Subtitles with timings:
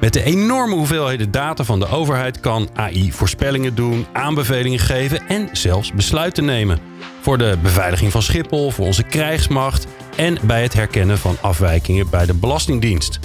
[0.00, 5.48] Met de enorme hoeveelheden data van de overheid kan AI voorspellingen doen, aanbevelingen geven en
[5.52, 6.78] zelfs besluiten nemen.
[7.20, 12.26] Voor de beveiliging van Schiphol, voor onze krijgsmacht en bij het herkennen van afwijkingen bij
[12.26, 13.18] de Belastingdienst.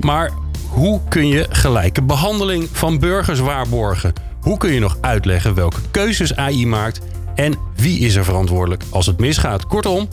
[0.00, 0.30] Maar
[0.68, 4.12] hoe kun je gelijke behandeling van burgers waarborgen?
[4.40, 7.00] Hoe kun je nog uitleggen welke keuzes AI maakt
[7.34, 9.66] en wie is er verantwoordelijk als het misgaat?
[9.66, 10.08] Kortom,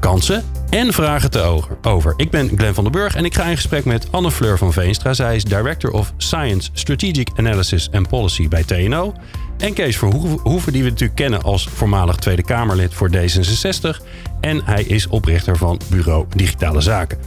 [0.00, 2.14] kansen en vragen te over.
[2.16, 4.72] Ik ben Glenn van den Burg en ik ga in gesprek met Anne Fleur van
[4.72, 5.14] Veenstra.
[5.14, 9.14] Zij is Director of Science, Strategic Analysis and Policy bij TNO.
[9.58, 14.04] En Kees Verhoeven, die we natuurlijk kennen als voormalig Tweede Kamerlid voor D66.
[14.40, 17.18] En hij is oprichter van Bureau Digitale Zaken.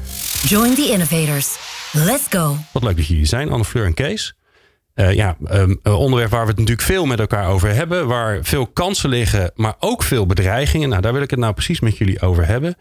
[0.42, 1.58] Join the innovators.
[1.92, 2.56] Let's go.
[2.72, 4.34] Wat leuk dat jullie zijn, Anne Fleur en Kees.
[4.96, 8.08] Uh, ja, um, een onderwerp waar we het natuurlijk veel met elkaar over hebben.
[8.08, 10.90] Waar veel kansen liggen, maar ook veel bedreigingen.
[10.90, 12.76] Nou, daar wil ik het nou precies met jullie over hebben.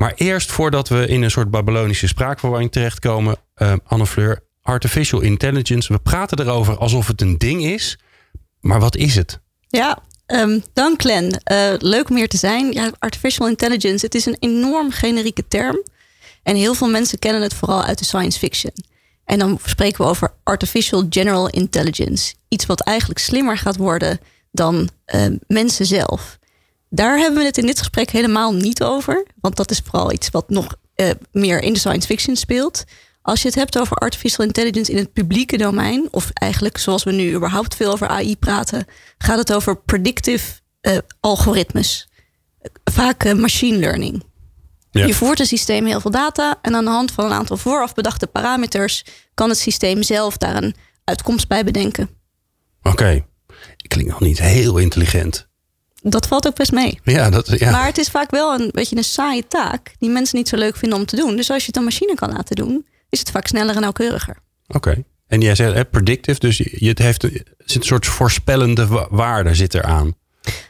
[0.00, 5.92] Maar eerst voordat we in een soort Babylonische spraakverwarring terechtkomen, uh, Anne Fleur, artificial intelligence.
[5.92, 7.98] We praten erover alsof het een ding is.
[8.60, 9.40] Maar wat is het?
[9.68, 11.40] Ja, um, dank Glenn.
[11.52, 12.72] Uh, leuk om hier te zijn.
[12.72, 15.82] Ja, artificial intelligence, het is een enorm generieke term.
[16.42, 18.72] En heel veel mensen kennen het vooral uit de science fiction.
[19.24, 22.34] En dan spreken we over artificial general intelligence.
[22.48, 26.38] Iets wat eigenlijk slimmer gaat worden dan uh, mensen zelf.
[26.90, 29.26] Daar hebben we het in dit gesprek helemaal niet over.
[29.40, 32.84] Want dat is vooral iets wat nog uh, meer in de science fiction speelt.
[33.22, 37.12] Als je het hebt over artificial intelligence in het publieke domein, of eigenlijk zoals we
[37.12, 38.86] nu überhaupt veel over AI praten,
[39.18, 42.08] gaat het over predictive uh, algoritmes.
[42.84, 44.22] Vaak uh, machine learning.
[44.90, 45.06] Ja.
[45.06, 47.94] Je voert een systeem heel veel data en aan de hand van een aantal vooraf
[47.94, 49.04] bedachte parameters
[49.34, 52.10] kan het systeem zelf daar een uitkomst bij bedenken.
[52.82, 53.26] Oké, okay.
[53.88, 55.49] klinkt nog niet heel intelligent.
[56.02, 57.00] Dat valt ook best mee.
[57.04, 57.70] Ja, dat, ja.
[57.70, 60.76] Maar het is vaak wel een beetje een saaie taak die mensen niet zo leuk
[60.76, 61.36] vinden om te doen.
[61.36, 64.36] Dus als je het een machine kan laten doen, is het vaak sneller en nauwkeuriger.
[64.68, 65.04] Oké.
[65.26, 70.14] En jij zegt predictive, dus je, het heeft een soort voorspellende waarde zit eraan.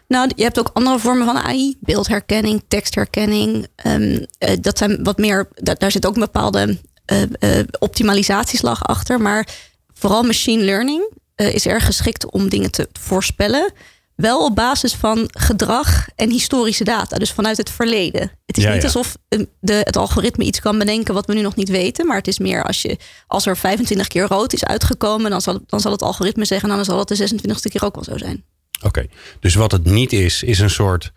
[0.09, 1.77] Nou, je hebt ook andere vormen van AI.
[1.81, 3.67] Beeldherkenning, tekstherkenning.
[3.87, 4.27] Um,
[4.61, 6.79] dat zijn wat meer, daar zit ook een bepaalde
[7.13, 9.21] uh, uh, optimalisatieslag achter.
[9.21, 9.49] Maar
[9.95, 13.73] vooral machine learning is erg geschikt om dingen te voorspellen.
[14.21, 17.17] Wel op basis van gedrag en historische data.
[17.17, 18.31] Dus vanuit het verleden.
[18.47, 19.17] Het is niet alsof
[19.61, 22.07] de, het algoritme iets kan bedenken wat we nu nog niet weten.
[22.07, 25.61] Maar het is meer als, je, als er 25 keer rood is uitgekomen, dan zal,
[25.67, 28.19] dan zal het algoritme zeggen, nou, dan zal het de 26e keer ook wel zo
[28.19, 28.45] zijn.
[28.83, 29.07] Oké,
[29.41, 31.13] dus wat het niet is, is een soort.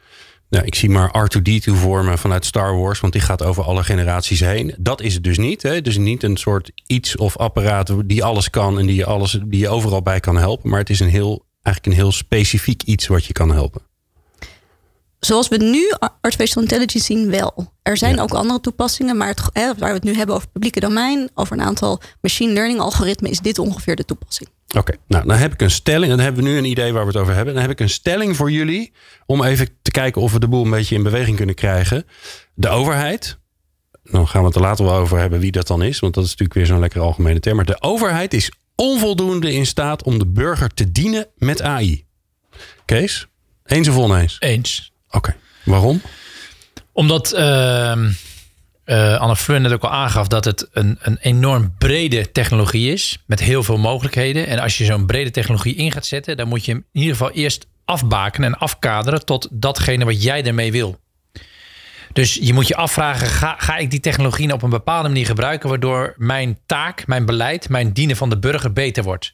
[0.50, 4.40] Nou, ik zie maar R2D2 vormen vanuit Star Wars, want die gaat over alle generaties
[4.40, 4.75] heen.
[4.80, 5.62] Dat is het dus niet.
[5.62, 5.81] Hè?
[5.81, 9.59] Dus niet een soort iets of apparaat die alles kan en die je, alles, die
[9.59, 10.70] je overal bij kan helpen.
[10.70, 13.81] Maar het is een heel, eigenlijk een heel specifiek iets wat je kan helpen.
[15.19, 15.91] Zoals we nu
[16.22, 17.74] artificial intelligence zien, wel.
[17.81, 20.53] Er zijn ook andere toepassingen, maar het, hè, waar we het nu hebben over het
[20.53, 24.50] publieke domein, over een aantal machine learning algoritmen, is dit ongeveer de toepassing.
[24.78, 26.09] Oké, nou dan heb ik een stelling.
[26.09, 27.53] Dan hebben we nu een idee waar we het over hebben.
[27.53, 28.91] Dan heb ik een stelling voor jullie.
[29.25, 32.06] Om even te kijken of we de boel een beetje in beweging kunnen krijgen.
[32.53, 33.38] De overheid.
[34.03, 36.00] Dan gaan we het er later wel over hebben wie dat dan is.
[36.00, 37.56] Want dat is natuurlijk weer zo'n lekker algemene term.
[37.56, 42.06] Maar de overheid is onvoldoende in staat om de burger te dienen met AI.
[42.85, 43.28] Kees,
[43.66, 44.35] eens of oneens?
[44.39, 44.94] Eens.
[45.09, 46.01] Oké, waarom?
[46.91, 47.34] Omdat...
[47.34, 48.07] Uh
[48.85, 53.17] uh, Anne Fleur net ook al aangaf dat het een, een enorm brede technologie is.
[53.25, 54.47] Met heel veel mogelijkheden.
[54.47, 57.16] En als je zo'n brede technologie in gaat zetten, dan moet je hem in ieder
[57.17, 61.00] geval eerst afbaken en afkaderen tot datgene wat jij ermee wil.
[62.13, 65.26] Dus je moet je afvragen: ga, ga ik die technologie nou op een bepaalde manier
[65.26, 69.34] gebruiken, waardoor mijn taak, mijn beleid, mijn dienen van de burger beter wordt?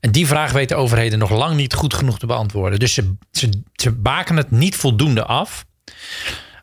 [0.00, 2.78] En die vraag weten overheden nog lang niet goed genoeg te beantwoorden.
[2.78, 5.64] Dus ze, ze, ze baken het niet voldoende af,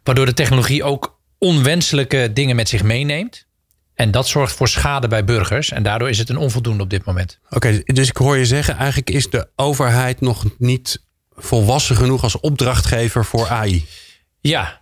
[0.03, 3.45] waardoor de technologie ook onwenselijke dingen met zich meeneemt.
[3.93, 5.71] En dat zorgt voor schade bij burgers.
[5.71, 7.39] En daardoor is het een onvoldoende op dit moment.
[7.49, 12.39] Oké, dus ik hoor je zeggen, eigenlijk is de overheid nog niet volwassen genoeg als
[12.39, 13.85] opdrachtgever voor AI.
[14.39, 14.80] Ja,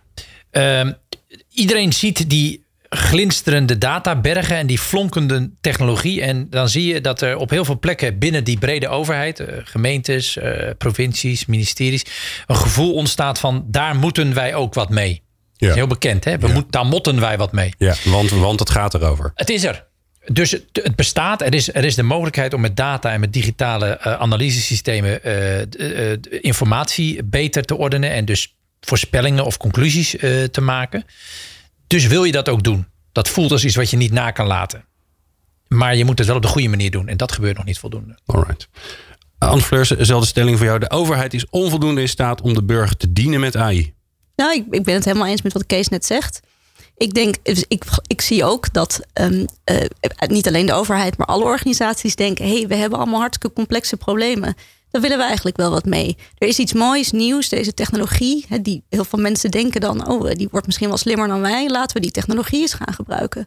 [1.48, 6.22] iedereen ziet die glinsterende databergen en die flonkende technologie.
[6.22, 9.56] En dan zie je dat er op heel veel plekken binnen die brede overheid, eh,
[9.64, 12.04] gemeentes, uh, provincies, ministeries,
[12.46, 15.22] een gevoel ontstaat van daar moeten wij ook wat mee.
[15.56, 15.74] Ja.
[15.74, 16.38] Heel bekend, hè?
[16.38, 17.74] We moeten, daar motten wij wat mee.
[17.78, 19.32] Ja, want, want het gaat erover.
[19.34, 19.86] Het is er.
[20.26, 21.42] dus het, het, bestaat.
[21.42, 26.16] Er is, er is de mogelijkheid om met data en met digitale uh, analysesystemen uh,
[26.40, 28.10] informatie beter te ordenen.
[28.10, 30.10] En dus voorspellingen of conclusies
[30.50, 31.04] te maken.
[31.86, 32.86] Dus wil je dat ook doen?
[33.12, 34.84] Dat voelt als iets wat je niet na kan laten.
[35.68, 37.08] Maar je moet het wel op de goede manier doen.
[37.08, 38.18] En dat gebeurt nog niet voldoende.
[38.26, 38.68] Alright.
[39.38, 40.78] Anne Fleurs, dezelfde stelling voor jou.
[40.78, 43.94] De overheid is onvoldoende in staat om de burger te dienen met AI.
[44.36, 46.40] Nou, ik, ik ben het helemaal eens met wat Kees net zegt.
[46.96, 49.76] Ik denk, dus ik, ik zie ook dat um, uh,
[50.26, 53.96] niet alleen de overheid, maar alle organisaties denken: hé, hey, we hebben allemaal hartstikke complexe
[53.96, 54.54] problemen.
[54.90, 56.16] Daar willen we eigenlijk wel wat mee.
[56.38, 58.44] Er is iets moois, nieuws, deze technologie.
[58.48, 61.68] Hè, die heel veel mensen denken dan: oh, die wordt misschien wel slimmer dan wij.
[61.68, 63.46] Laten we die technologie eens gaan gebruiken.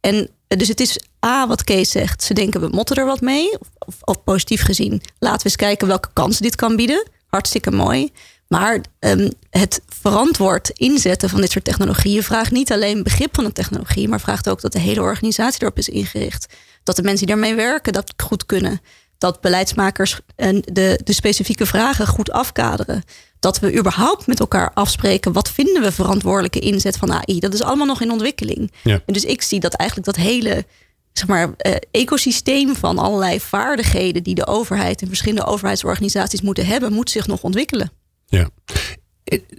[0.00, 2.22] En eh, dus het is A, wat Kees zegt.
[2.22, 3.58] Ze denken, we motten er wat mee.
[3.78, 7.08] Of, of, positief gezien, laten we eens kijken welke kansen dit kan bieden.
[7.26, 8.12] Hartstikke mooi.
[8.48, 13.52] Maar um, het verantwoord inzetten van dit soort technologieën vraagt niet alleen begrip van de
[13.52, 16.46] technologie, maar vraagt ook dat de hele organisatie erop is ingericht.
[16.82, 18.80] Dat de mensen die daarmee werken dat goed kunnen.
[19.20, 23.02] Dat beleidsmakers de, de specifieke vragen goed afkaderen.
[23.38, 27.40] Dat we überhaupt met elkaar afspreken wat vinden we verantwoordelijke inzet van AI.
[27.40, 28.72] Dat is allemaal nog in ontwikkeling.
[28.82, 29.02] Ja.
[29.06, 30.64] En dus ik zie dat eigenlijk dat hele
[31.12, 36.92] zeg maar, uh, ecosysteem van allerlei vaardigheden die de overheid en verschillende overheidsorganisaties moeten hebben,
[36.92, 37.92] moet zich nog ontwikkelen.
[38.26, 38.48] Ja.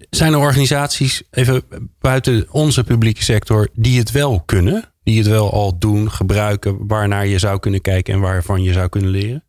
[0.10, 1.64] Zijn er organisaties, even
[2.00, 4.94] buiten onze publieke sector, die het wel kunnen?
[5.04, 8.90] Die het wel al doen, gebruiken, waarnaar je zou kunnen kijken en waarvan je zou
[8.90, 9.44] kunnen leren?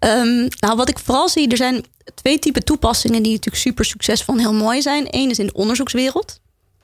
[0.00, 1.84] Um, nou, wat ik vooral zie, er zijn
[2.14, 5.06] twee typen toepassingen die natuurlijk super succesvol en heel mooi zijn.
[5.10, 6.40] Eén is in de onderzoekswereld.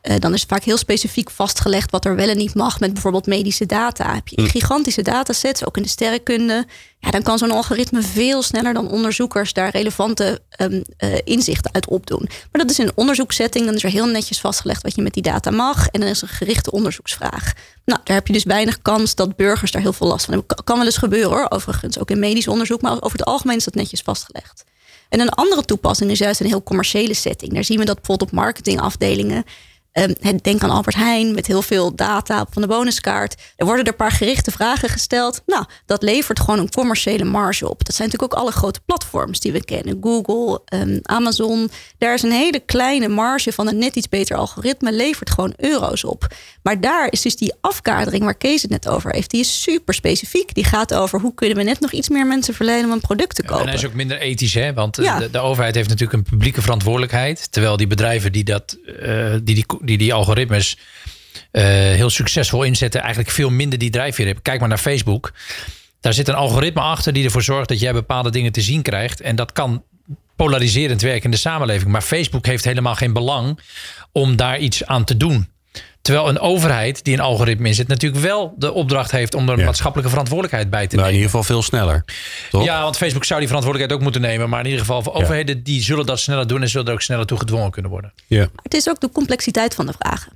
[0.09, 3.27] Uh, dan is vaak heel specifiek vastgelegd wat er wel en niet mag met bijvoorbeeld
[3.27, 4.15] medische data.
[4.15, 4.49] Heb je hm.
[4.49, 6.67] gigantische datasets, ook in de sterrenkunde.
[6.99, 11.89] Ja, dan kan zo'n algoritme veel sneller dan onderzoekers daar relevante um, uh, inzichten uit
[11.89, 12.23] opdoen.
[12.29, 15.15] Maar dat is in een onderzoekssetting, dan is er heel netjes vastgelegd wat je met
[15.15, 15.87] die data mag.
[15.87, 17.53] En dan is er een gerichte onderzoeksvraag.
[17.85, 20.65] Nou, daar heb je dus weinig kans dat burgers daar heel veel last van hebben.
[20.65, 22.81] Kan wel eens gebeuren hoor, overigens, ook in medisch onderzoek.
[22.81, 24.65] Maar over het algemeen is dat netjes vastgelegd.
[25.09, 27.53] En een andere toepassing is juist een heel commerciële setting.
[27.53, 29.45] Daar zien we dat bijvoorbeeld op marketingafdelingen
[29.99, 33.35] Um, denk aan Albert Heijn met heel veel data van de bonuskaart.
[33.57, 35.43] Er worden er een paar gerichte vragen gesteld.
[35.47, 37.85] Nou, dat levert gewoon een commerciële marge op.
[37.85, 39.99] Dat zijn natuurlijk ook alle grote platforms die we kennen.
[40.01, 41.71] Google, um, Amazon.
[41.99, 44.93] Daar is een hele kleine marge van een net iets beter algoritme.
[44.93, 46.35] Levert gewoon euro's op.
[46.63, 49.31] Maar daar is dus die afkadering waar Kees het net over heeft.
[49.31, 50.55] Die is super specifiek.
[50.55, 53.35] Die gaat over hoe kunnen we net nog iets meer mensen verleiden om een product
[53.35, 53.61] te kopen.
[53.61, 54.73] en hij is ook minder ethisch, hè?
[54.73, 57.53] Want de, de, overheid heeft natuurlijk een publieke verantwoordelijkheid.
[57.53, 60.79] Terwijl die bedrijven die dat, uh, die, die die die algoritmes
[61.53, 64.43] uh, heel succesvol inzetten, eigenlijk veel minder die drijfveer hebben.
[64.43, 65.33] Kijk maar naar Facebook.
[66.01, 69.21] Daar zit een algoritme achter die ervoor zorgt dat jij bepaalde dingen te zien krijgt.
[69.21, 69.83] En dat kan
[70.37, 71.91] polariserend werken in de samenleving.
[71.91, 73.59] Maar Facebook heeft helemaal geen belang
[74.13, 75.49] om daar iets aan te doen.
[76.05, 79.65] Terwijl een overheid die een algoritme inzet, natuurlijk wel de opdracht heeft om er een
[79.65, 81.21] maatschappelijke verantwoordelijkheid bij te nou, nemen.
[81.21, 82.05] in ieder geval veel sneller.
[82.51, 82.65] Toch?
[82.65, 84.49] Ja, want Facebook zou die verantwoordelijkheid ook moeten nemen.
[84.49, 87.03] Maar in ieder geval, voor overheden die zullen dat sneller doen en zullen er ook
[87.03, 88.13] sneller toe gedwongen kunnen worden.
[88.27, 88.49] Ja.
[88.63, 90.33] Het is ook de complexiteit van de vragen.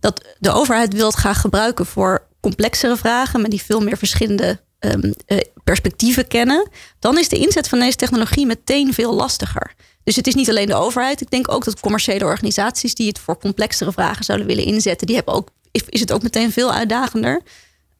[0.00, 4.60] Dat de overheid wil het graag gebruiken voor complexere vragen, maar die veel meer verschillende
[4.78, 6.68] um, uh, perspectieven kennen.
[6.98, 9.74] Dan is de inzet van deze technologie meteen veel lastiger.
[10.04, 11.20] Dus het is niet alleen de overheid.
[11.20, 15.16] Ik denk ook dat commerciële organisaties die het voor complexere vragen zouden willen inzetten, die
[15.16, 17.42] hebben ook, is het ook meteen veel uitdagender.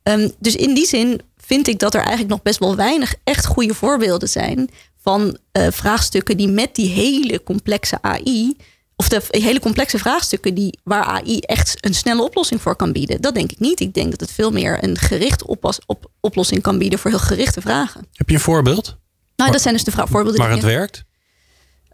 [0.02, 3.46] Um, dus in die zin vind ik dat er eigenlijk nog best wel weinig echt
[3.46, 8.56] goede voorbeelden zijn van uh, vraagstukken die met die hele complexe AI,
[8.96, 13.20] of de hele complexe vraagstukken die, waar AI echt een snelle oplossing voor kan bieden.
[13.20, 13.80] Dat denk ik niet.
[13.80, 17.20] Ik denk dat het veel meer een gericht oppas, op, oplossing kan bieden voor heel
[17.20, 18.06] gerichte vragen.
[18.12, 18.96] Heb je een voorbeeld?
[19.36, 20.40] Nou, dat zijn dus de voorbeelden.
[20.40, 21.04] Maar het werkt?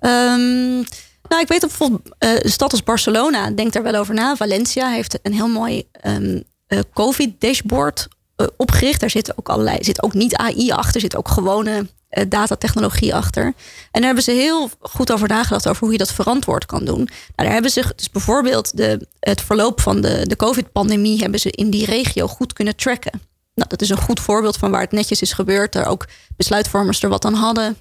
[0.01, 0.85] Um,
[1.29, 4.37] nou, ik weet dat bijvoorbeeld uh, een stad als Barcelona denkt daar wel over na.
[4.37, 9.01] Valencia heeft een heel mooi um, uh, COVID-dashboard uh, opgericht.
[9.01, 11.87] Daar zit ook allerlei, zit ook niet AI achter, zit ook gewone
[12.29, 13.45] datatechnologie achter.
[13.45, 13.55] En
[13.91, 16.97] daar hebben ze heel goed over nagedacht over hoe je dat verantwoord kan doen.
[16.97, 21.51] Nou, daar hebben ze dus bijvoorbeeld de, het verloop van de, de COVID-pandemie hebben ze
[21.51, 23.21] in die regio goed kunnen tracken.
[23.55, 25.73] Nou, dat is een goed voorbeeld van waar het netjes is gebeurd.
[25.73, 27.77] Daar ook besluitvormers er wat aan hadden.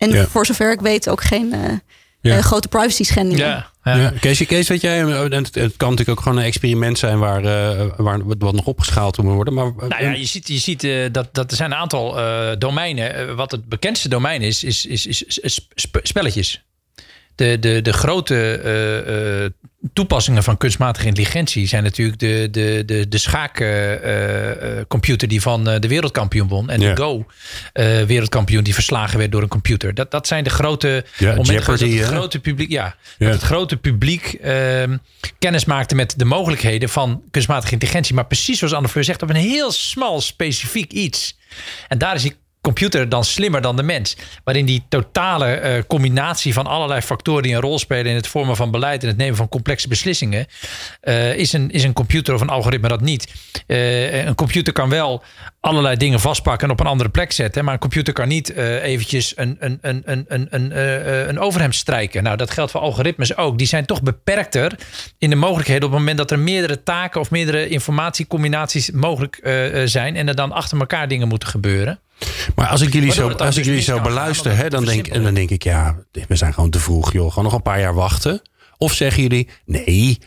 [0.00, 0.26] En ja.
[0.26, 1.60] voor zover ik weet ook geen uh,
[2.20, 2.36] ja.
[2.36, 3.46] uh, grote privacy schendingen.
[3.46, 3.96] Ja, ja.
[3.96, 4.12] ja.
[4.20, 7.86] Kees, Kees, weet jij, het, het, kan natuurlijk ook gewoon een experiment zijn waar, uh,
[7.96, 9.54] waar wat nog opgeschaald moet worden.
[9.54, 12.18] Maar, nou ja, je ziet, je ziet dat, dat er zijn een aantal
[12.58, 13.36] domeinen.
[13.36, 15.68] wat het bekendste domein is, is, is, is, is
[16.02, 16.62] spelletjes.
[17.40, 19.48] De, de, de grote uh, uh,
[19.92, 26.48] toepassingen van kunstmatige intelligentie zijn natuurlijk de, de, de, de schaakcomputer die van de wereldkampioen
[26.48, 26.70] won.
[26.70, 27.26] En de Go
[28.06, 29.94] wereldkampioen die verslagen werd door een computer.
[29.94, 33.76] Dat, dat zijn de grote ja, momenten dat het grote publiek, ja, Dat het grote
[33.76, 34.96] publiek ehm,
[35.38, 38.14] kennis maakte met de mogelijkheden van kunstmatige intelligentie.
[38.14, 41.38] Maar precies zoals Anne Fleur zegt, op een heel smal, specifiek iets.
[41.88, 44.16] En daar is die computer dan slimmer dan de mens.
[44.44, 48.56] Waarin die totale uh, combinatie van allerlei factoren die een rol spelen in het vormen
[48.56, 50.46] van beleid en het nemen van complexe beslissingen,
[51.02, 53.32] uh, is, een, is een computer of een algoritme dat niet.
[53.66, 55.22] Uh, een computer kan wel
[55.60, 59.32] allerlei dingen vastpakken en op een andere plek zetten, maar een computer kan niet eventjes
[59.36, 62.22] een, een, een, een, een, een, een overhemd strijken.
[62.22, 63.58] Nou, dat geldt voor algoritmes ook.
[63.58, 64.78] Die zijn toch beperkter
[65.18, 69.40] in de mogelijkheden op het moment dat er meerdere taken of meerdere informatiecombinaties mogelijk
[69.84, 72.00] zijn en er dan achter elkaar dingen moeten gebeuren.
[72.54, 75.34] Maar als ik jullie zo, als ik jullie zo beluister, hè, dan, denk, en dan
[75.34, 75.96] denk ik, ja,
[76.28, 77.28] we zijn gewoon te vroeg, joh.
[77.28, 78.42] Gewoon nog een paar jaar wachten.
[78.78, 80.18] Of zeggen jullie, nee,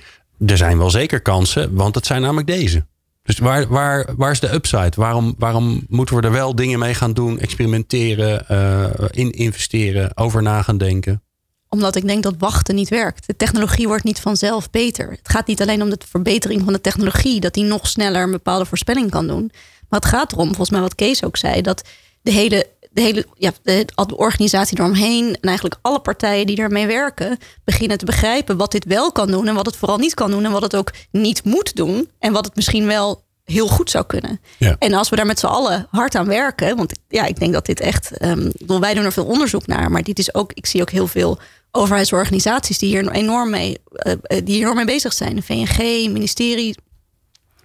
[0.46, 2.86] er zijn wel zeker kansen, want het zijn namelijk deze.
[3.24, 4.92] Dus waar, waar, waar is de upside?
[4.96, 10.42] Waarom, waarom moeten we er wel dingen mee gaan doen, experimenteren, uh, in investeren, over
[10.42, 11.22] na gaan denken?
[11.70, 13.28] Omdat ik denk dat wachten niet werkt.
[13.28, 15.10] De technologie wordt niet vanzelf beter.
[15.10, 18.32] Het gaat niet alleen om de verbetering van de technologie, dat die nog sneller een
[18.32, 19.52] bepaalde voorspelling kan doen.
[19.90, 21.88] Maar het gaat erom, volgens mij wat Kees ook zei, dat
[22.22, 26.88] de hele, de hele ja, de, de organisatie eromheen en eigenlijk alle partijen die ermee
[26.88, 30.32] werken, beginnen te begrijpen wat dit wel kan doen en wat het vooral niet kan
[30.32, 33.90] doen en wat het ook niet moet doen en wat het misschien wel heel goed
[33.90, 34.40] zou kunnen.
[34.58, 34.76] Ja.
[34.80, 37.66] En als we daar met z'n allen hard aan werken, want ja, ik denk dat
[37.66, 40.82] dit echt, um, wij doen er veel onderzoek naar, maar dit is ook, ik zie
[40.82, 41.40] ook heel veel
[41.72, 45.36] overheidsorganisaties die hier enorm mee, uh, die hier enorm mee bezig zijn.
[45.36, 45.78] De VNG,
[46.12, 46.76] ministerie,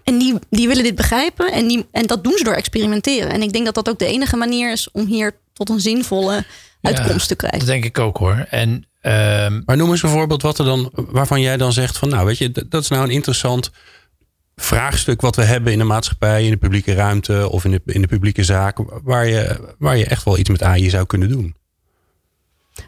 [0.08, 3.30] en die, die willen dit begrijpen en, die, en dat doen ze door experimenteren.
[3.30, 6.44] En ik denk dat dat ook de enige manier is om hier tot een zinvolle
[6.82, 7.58] uitkomst te krijgen.
[7.58, 8.46] Dat denk ik ook hoor.
[8.50, 8.68] En,
[9.02, 9.62] um...
[9.64, 12.38] Maar noem eens een voorbeeld wat er dan, waarvan jij dan zegt van nou weet
[12.38, 13.70] je, dat is nou een interessant
[14.56, 18.00] vraagstuk wat we hebben in de maatschappij, in de publieke ruimte of in de, in
[18.00, 21.56] de publieke zaak, waar je, waar je echt wel iets met AI zou kunnen doen.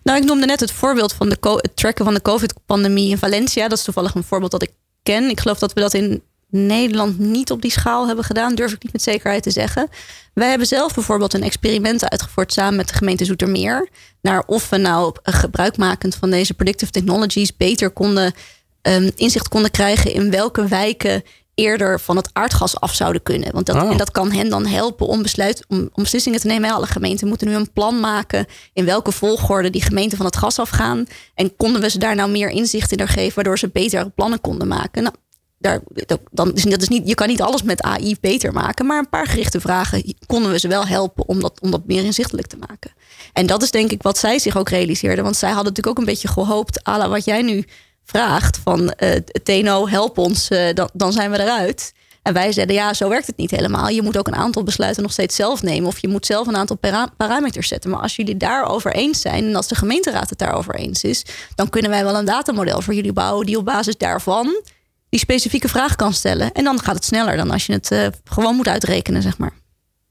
[0.03, 3.69] Nou, ik noemde net het voorbeeld van de het tracken van de COVID-pandemie in Valencia.
[3.69, 4.71] Dat is toevallig een voorbeeld dat ik
[5.03, 5.31] ken.
[5.31, 8.83] Ik geloof dat we dat in Nederland niet op die schaal hebben gedaan, durf ik
[8.83, 9.89] niet met zekerheid te zeggen.
[10.35, 13.89] Wij hebben zelf bijvoorbeeld een experiment uitgevoerd samen met de gemeente Zoetermeer.
[14.21, 18.35] Naar of we nou gebruikmakend van deze predictive technologies beter konden
[18.83, 21.23] um, inzicht konden krijgen in welke wijken
[21.55, 23.53] eerder van het aardgas af zouden kunnen.
[23.53, 23.91] Want dat, oh.
[23.91, 26.71] en dat kan hen dan helpen om, besluit, om, om beslissingen te nemen.
[26.71, 30.59] Alle gemeenten moeten nu een plan maken in welke volgorde die gemeenten van het gas
[30.59, 31.07] afgaan.
[31.35, 34.69] En konden we ze daar nou meer inzicht in geven, waardoor ze betere plannen konden
[34.69, 35.03] maken.
[35.03, 35.15] Nou,
[35.61, 35.83] dan,
[36.31, 39.61] dat is niet, je kan niet alles met AI beter maken, maar een paar gerichte
[39.61, 42.91] vragen konden we ze wel helpen om dat, om dat meer inzichtelijk te maken.
[43.33, 46.05] En dat is denk ik wat zij zich ook realiseerden, want zij hadden natuurlijk ook
[46.05, 47.65] een beetje gehoopt, ala wat jij nu
[48.05, 49.11] vraagt, van uh,
[49.43, 51.93] TNO, help ons, uh, dan, dan zijn we eruit.
[52.23, 53.89] En wij zeiden, ja, zo werkt het niet helemaal.
[53.89, 55.89] Je moet ook een aantal besluiten nog steeds zelf nemen.
[55.89, 56.79] Of je moet zelf een aantal
[57.17, 57.91] parameters zetten.
[57.91, 61.25] Maar als jullie daarover eens zijn en als de gemeenteraad het daarover eens is,
[61.55, 64.63] dan kunnen wij wel een datamodel voor jullie bouwen die op basis daarvan
[65.11, 66.53] die specifieke vraag kan stellen.
[66.53, 69.53] En dan gaat het sneller dan als je het uh, gewoon moet uitrekenen, zeg maar.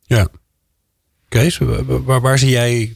[0.06, 0.28] Ja.
[1.28, 1.60] Kees,
[2.06, 2.96] waar zie jij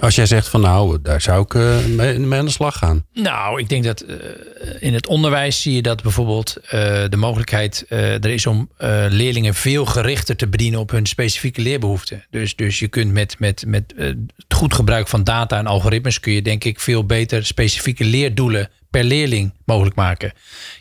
[0.00, 3.04] als jij zegt van nou, daar zou ik uh, mee, aan de slag gaan.
[3.12, 4.14] Nou, ik denk dat uh,
[4.78, 6.70] in het onderwijs zie je dat bijvoorbeeld uh,
[7.08, 8.70] de mogelijkheid er is om
[9.08, 12.26] leerlingen veel gerichter te bedienen op hun specifieke leerbehoeften.
[12.30, 14.16] Dus, dus je kunt met, met, met het
[14.48, 19.04] goed gebruik van data en algoritmes kun je denk ik veel beter specifieke leerdoelen per
[19.04, 20.32] leerling mogelijk maken.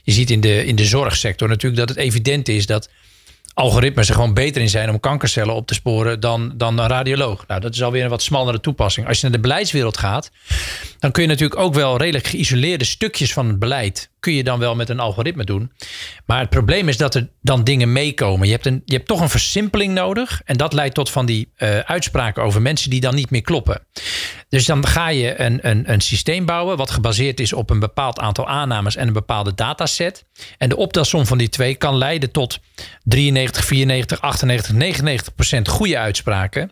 [0.04, 2.90] Je ziet in de, in de zorgsector natuurlijk dat het evident is dat
[3.58, 7.48] algoritmes er gewoon beter in zijn om kankercellen op te sporen dan, dan een radioloog.
[7.48, 9.08] Nou, dat is alweer een wat smallere toepassing.
[9.08, 10.32] Als je naar de beleidswereld gaat,
[11.00, 14.60] dan kun je natuurlijk ook wel redelijk geïsoleerde stukjes van het beleid kun je dan
[14.60, 15.72] wel met een algoritme doen.
[16.26, 18.48] Maar het probleem is dat er dan dingen meekomen.
[18.48, 20.42] Je hebt, een, je hebt toch een versimpeling nodig.
[20.46, 23.82] En dat leidt tot van die uh, uitspraken over mensen die dan niet meer kloppen.
[24.50, 28.20] Dus dan ga je een, een, een systeem bouwen wat gebaseerd is op een bepaald
[28.20, 30.26] aantal aannames en een bepaalde dataset.
[30.58, 32.60] En de optelsom van die twee kan leiden tot
[33.04, 36.72] 93, 94, 98, 99 procent goede uitspraken.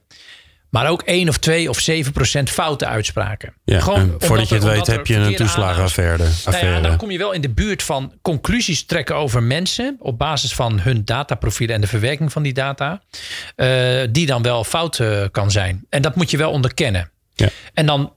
[0.69, 3.53] Maar ook 1 of 2 of 7 procent foute uitspraken.
[3.63, 6.23] Ja, Gewoon voordat je het weet heb je een toeslagenaffaire.
[6.45, 9.95] Nou ja, dan kom je wel in de buurt van conclusies trekken over mensen.
[9.99, 13.01] Op basis van hun dataprofielen en de verwerking van die data.
[13.55, 15.85] Uh, die dan wel fout uh, kan zijn.
[15.89, 17.11] En dat moet je wel onderkennen.
[17.35, 17.49] Ja.
[17.73, 18.13] En dan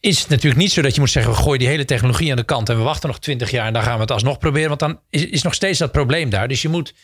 [0.00, 2.36] is het natuurlijk niet zo dat je moet zeggen: we gooien die hele technologie aan
[2.36, 4.68] de kant en we wachten nog 20 jaar en dan gaan we het alsnog proberen.
[4.68, 6.48] Want dan is, is nog steeds dat probleem daar.
[6.48, 6.94] Dus je moet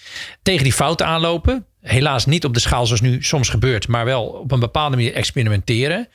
[0.42, 1.66] tegen die fouten aanlopen.
[1.80, 5.14] Helaas niet op de schaal zoals nu soms gebeurt, maar wel op een bepaalde manier
[5.14, 6.08] experimenteren.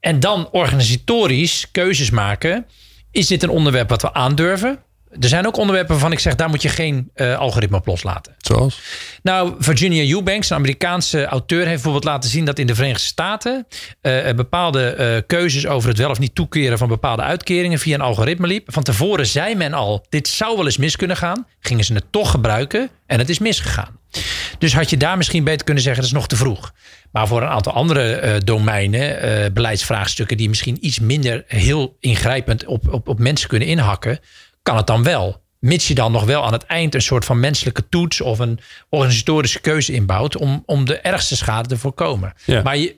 [0.00, 2.66] En dan organisatorisch keuzes maken.
[3.10, 4.82] Is dit een onderwerp wat we aandurven?
[5.20, 8.34] Er zijn ook onderwerpen waarvan ik zeg, daar moet je geen uh, algoritme op loslaten.
[8.38, 8.80] Zoals?
[9.22, 13.66] Nou, Virginia Eubanks, een Amerikaanse auteur, heeft bijvoorbeeld laten zien dat in de Verenigde Staten
[14.02, 18.00] uh, bepaalde uh, keuzes over het wel of niet toekeren van bepaalde uitkeringen via een
[18.00, 18.72] algoritme liep.
[18.72, 21.46] Van tevoren zei men al, dit zou wel eens mis kunnen gaan.
[21.60, 23.98] Gingen ze het toch gebruiken en het is misgegaan.
[24.58, 26.72] Dus had je daar misschien beter kunnen zeggen, dat is nog te vroeg.
[27.12, 32.66] Maar voor een aantal andere uh, domeinen, uh, beleidsvraagstukken die misschien iets minder heel ingrijpend
[32.66, 34.18] op, op, op mensen kunnen inhakken,
[34.64, 35.42] kan het dan wel.
[35.58, 38.58] Mits je dan nog wel aan het eind een soort van menselijke toets of een
[38.88, 42.32] organisatorische keuze inbouwt om, om de ergste schade te voorkomen.
[42.44, 42.62] Ja.
[42.62, 42.96] Maar je,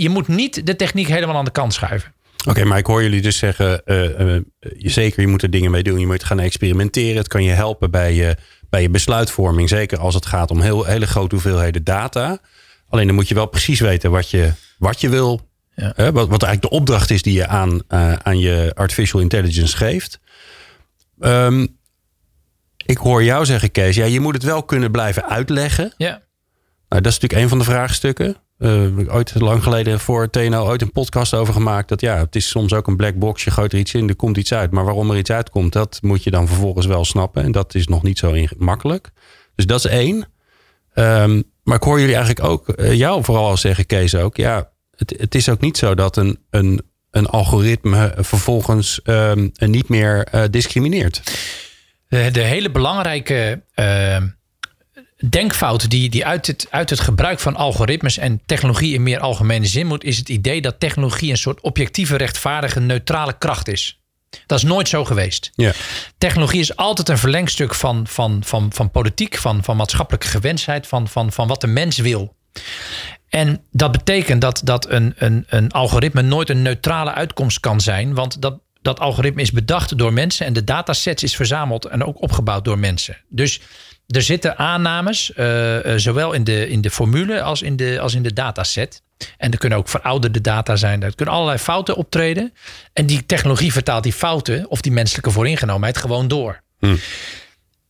[0.00, 2.12] je moet niet de techniek helemaal aan de kant schuiven.
[2.48, 4.36] Oké, maar ik hoor jullie dus zeggen, uh,
[4.76, 5.98] zeker je moet er dingen mee doen.
[5.98, 7.16] Je moet gaan experimenteren.
[7.16, 8.36] Het kan je helpen bij je,
[8.70, 9.68] bij je besluitvorming.
[9.68, 12.38] Zeker als het gaat om heel, hele grote hoeveelheden data.
[12.88, 15.50] Alleen dan moet je wel precies weten wat je, wat je wil.
[15.74, 15.92] Ja.
[15.96, 20.20] wat, wat eigenlijk de opdracht is die je aan, uh, aan je artificial intelligence geeft.
[21.24, 21.78] Um,
[22.86, 25.92] ik hoor jou zeggen, Kees, ja, je moet het wel kunnen blijven uitleggen.
[25.96, 26.22] Ja.
[26.88, 28.36] Nou, dat is natuurlijk een van de vraagstukken.
[28.58, 31.88] Uh, ik ooit lang geleden voor TNO ooit een podcast over gemaakt.
[31.88, 33.44] Dat ja, het is soms ook een black box.
[33.44, 34.70] Je gooit er iets in, er komt iets uit.
[34.70, 37.42] Maar waarom er iets uitkomt, dat moet je dan vervolgens wel snappen.
[37.42, 39.10] En dat is nog niet zo makkelijk.
[39.54, 40.24] Dus dat is één.
[40.94, 44.36] Um, maar ik hoor jullie eigenlijk ook, uh, jou vooral zeggen, Kees ook.
[44.36, 49.88] Ja, het, het is ook niet zo dat een, een een algoritme vervolgens um, niet
[49.88, 51.22] meer uh, discrimineert.
[52.08, 54.16] De, de, hele belangrijke uh,
[55.28, 59.66] denkfout die, die uit, het, uit het gebruik van algoritmes en technologie in meer algemene
[59.66, 64.00] zin moet, is het idee dat technologie een soort objectieve, rechtvaardige, neutrale kracht is.
[64.46, 65.50] Dat is nooit zo geweest.
[65.54, 65.72] Ja.
[66.18, 71.08] Technologie is altijd een verlengstuk van, van, van, van politiek, van, van maatschappelijke gewensheid, van,
[71.08, 72.36] van, van wat de mens wil.
[73.32, 78.14] En dat betekent dat, dat een, een, een algoritme nooit een neutrale uitkomst kan zijn.
[78.14, 82.22] Want dat, dat algoritme is bedacht door mensen en de datasets is verzameld en ook
[82.22, 83.16] opgebouwd door mensen.
[83.28, 83.60] Dus
[84.06, 88.22] er zitten aannames, uh, zowel in de, in de formule als in de, als in
[88.22, 89.02] de dataset.
[89.36, 91.02] En er kunnen ook verouderde data zijn.
[91.02, 92.52] Er kunnen allerlei fouten optreden.
[92.92, 96.60] En die technologie vertaalt die fouten of die menselijke vooringenomenheid gewoon door.
[96.78, 96.98] Hmm.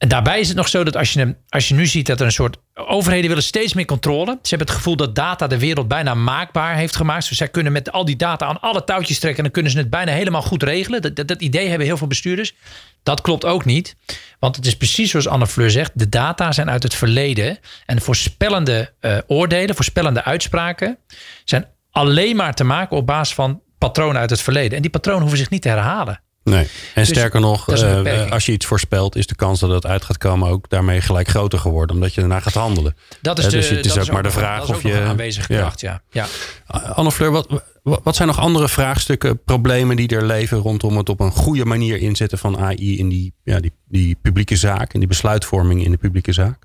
[0.03, 2.27] En daarbij is het nog zo dat als je, als je nu ziet dat er
[2.27, 2.57] een soort.
[2.75, 4.39] Overheden willen steeds meer controle.
[4.43, 7.29] Ze hebben het gevoel dat data de wereld bijna maakbaar heeft gemaakt.
[7.29, 9.39] Dus zij kunnen met al die data aan alle touwtjes trekken.
[9.39, 11.15] En dan kunnen ze het bijna helemaal goed regelen.
[11.15, 12.55] Dat, dat, idee hebben heel veel bestuurders.
[13.03, 13.97] Dat klopt ook niet.
[14.39, 15.91] Want het is precies zoals Anne Fleur zegt.
[15.95, 17.59] De data zijn uit het verleden.
[17.87, 20.99] En voorspellende uh, oordelen, voorspellende uitspraken.
[21.45, 24.77] zijn alleen maar te maken op basis van patronen uit het verleden.
[24.77, 26.21] En die patronen hoeven zich niet te herhalen.
[26.45, 26.63] Nee.
[26.65, 30.05] En dus sterker nog, uh, als je iets voorspelt, is de kans dat het uit
[30.05, 32.97] gaat komen ook daarmee gelijk groter geworden, omdat je daarna gaat handelen.
[33.21, 35.01] Dat is, de, dus het is ook maar de vraag of je.
[35.01, 36.03] aanwezige kracht, ja.
[36.11, 36.27] ja.
[36.67, 41.21] Anne Fleur, wat, wat zijn nog andere vraagstukken, problemen die er leven rondom het op
[41.21, 45.09] een goede manier inzetten van AI in die, ja, die, die publieke zaak, in die
[45.09, 46.59] besluitvorming in de publieke zaak?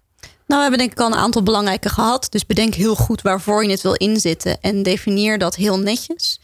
[0.47, 2.27] Nou, we hebben denk ik al een aantal belangrijke gehad.
[2.29, 6.39] Dus bedenk heel goed waarvoor je het wil inzetten en definieer dat heel netjes.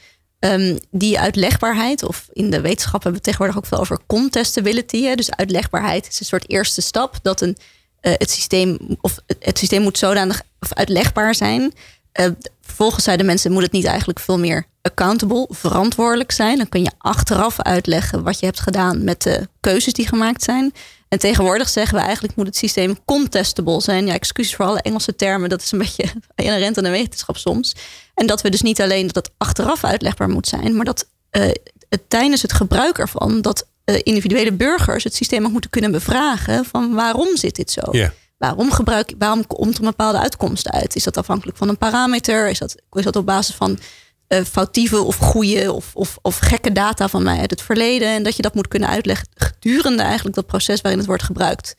[0.45, 5.03] Um, die uitlegbaarheid, of in de wetenschap hebben we tegenwoordig ook veel over contestability.
[5.03, 5.15] Hè?
[5.15, 7.19] Dus uitlegbaarheid is een soort eerste stap.
[7.21, 7.57] Dat een,
[8.01, 11.73] uh, het, systeem, of het systeem moet zodanig of uitlegbaar zijn.
[12.19, 12.25] Uh,
[12.61, 16.57] vervolgens zeiden mensen, moet het niet eigenlijk veel meer accountable, verantwoordelijk zijn.
[16.57, 20.73] Dan kun je achteraf uitleggen wat je hebt gedaan met de keuzes die gemaakt zijn.
[21.07, 24.05] En tegenwoordig zeggen we eigenlijk moet het systeem contestable zijn.
[24.05, 27.75] Ja, excuses voor alle Engelse termen, dat is een beetje inherent aan de wetenschap soms.
[28.13, 31.43] En dat we dus niet alleen dat het achteraf uitlegbaar moet zijn, maar dat uh,
[31.89, 36.65] het, tijdens het gebruik ervan, dat uh, individuele burgers het systeem ook moeten kunnen bevragen
[36.65, 37.81] van waarom zit dit zo?
[37.91, 38.09] Yeah.
[38.37, 40.95] Waarom, gebruik, waarom komt er een bepaalde uitkomst uit?
[40.95, 42.49] Is dat afhankelijk van een parameter?
[42.49, 43.79] Is dat, is dat op basis van
[44.27, 48.07] uh, foutieve of goede of, of, of gekke data van mij uit het verleden?
[48.07, 51.75] En dat je dat moet kunnen uitleggen gedurende eigenlijk dat proces waarin het wordt gebruikt.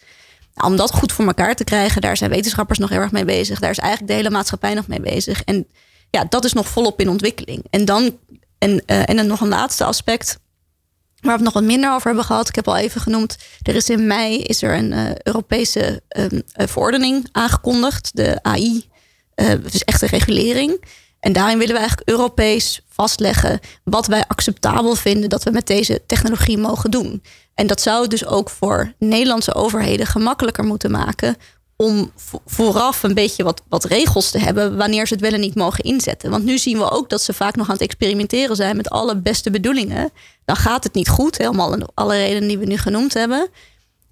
[0.54, 3.24] Nou, om dat goed voor elkaar te krijgen, daar zijn wetenschappers nog heel erg mee
[3.24, 3.58] bezig.
[3.60, 5.42] Daar is eigenlijk de hele maatschappij nog mee bezig.
[5.42, 5.66] En
[6.14, 7.64] ja, dat is nog volop in ontwikkeling.
[7.70, 8.18] En dan,
[8.58, 10.38] en, uh, en dan nog een laatste aspect.
[11.20, 12.48] Waar we het nog wat minder over hebben gehad.
[12.48, 13.36] Ik heb al even genoemd.
[13.62, 18.10] Er is in mei is er een uh, Europese um, verordening aangekondigd.
[18.12, 18.88] De AI.
[19.36, 20.84] Uh, dus echte regulering.
[21.20, 26.02] En daarin willen we eigenlijk Europees vastleggen wat wij acceptabel vinden dat we met deze
[26.06, 27.22] technologie mogen doen.
[27.54, 31.36] En dat zou dus ook voor Nederlandse overheden gemakkelijker moeten maken
[31.76, 32.12] om
[32.46, 35.84] vooraf een beetje wat, wat regels te hebben wanneer ze het wel en niet mogen
[35.84, 36.30] inzetten.
[36.30, 39.16] Want nu zien we ook dat ze vaak nog aan het experimenteren zijn met alle
[39.16, 40.10] beste bedoelingen.
[40.44, 43.48] Dan gaat het niet goed, helemaal alle redenen die we nu genoemd hebben.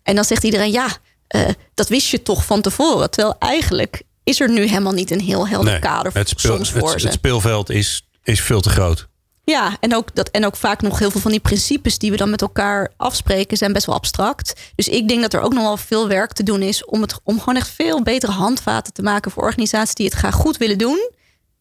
[0.02, 0.88] En dan zegt iedereen, ja,
[1.36, 3.10] uh, dat wist je toch van tevoren.
[3.10, 6.90] Terwijl eigenlijk is er nu helemaal niet een heel helder kader het speel, soms voor
[6.90, 7.06] het, ze.
[7.06, 9.08] Het speelveld is, is veel te groot.
[9.52, 12.16] Ja, en ook, dat, en ook vaak nog heel veel van die principes die we
[12.16, 14.60] dan met elkaar afspreken, zijn best wel abstract.
[14.74, 17.20] Dus ik denk dat er ook nog wel veel werk te doen is om, het,
[17.24, 20.78] om gewoon echt veel betere handvaten te maken voor organisaties die het graag goed willen
[20.78, 21.10] doen,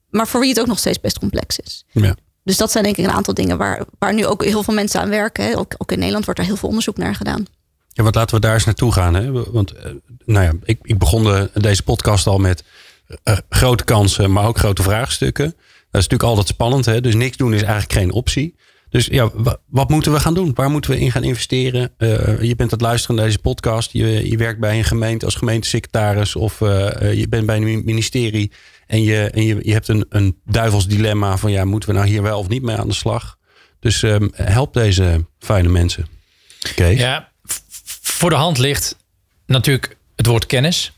[0.10, 1.86] maar voor wie het ook nog steeds best complex is.
[1.92, 2.16] Ja.
[2.44, 5.02] Dus dat zijn denk ik een aantal dingen waar, waar nu ook heel veel mensen
[5.02, 5.44] aan werken.
[5.44, 5.58] Hè.
[5.58, 7.46] Ook, ook in Nederland wordt er heel veel onderzoek naar gedaan.
[7.88, 9.14] Ja, want laten we daar eens naartoe gaan.
[9.14, 9.32] Hè?
[9.52, 9.92] Want eh,
[10.26, 12.64] nou ja, ik, ik begon de, deze podcast al met
[13.24, 15.56] eh, grote kansen, maar ook grote vraagstukken.
[15.92, 16.86] Dat is natuurlijk altijd spannend.
[16.86, 17.02] Hè?
[17.02, 18.56] Dus niks doen is eigenlijk geen optie.
[18.90, 20.52] Dus ja, wa- wat moeten we gaan doen?
[20.56, 21.92] Waar moeten we in gaan investeren?
[21.98, 23.92] Eh, je bent het luisteren naar deze podcast.
[23.92, 27.64] Je, je werkt bij een gemeente als gemeentesecretaris of eh, eh, je bent bij een
[27.64, 28.52] mi- ministerie
[28.88, 32.08] en je, en je, je hebt een, een duivels dilemma van ja, moeten we nou
[32.08, 33.38] hier wel of niet mee aan de slag?
[33.80, 36.08] Dus ehm, help deze fijne mensen.
[36.72, 36.86] Oké.
[36.86, 37.32] Ja,
[38.02, 38.98] voor de hand ligt
[39.46, 40.92] natuurlijk het woord kennis.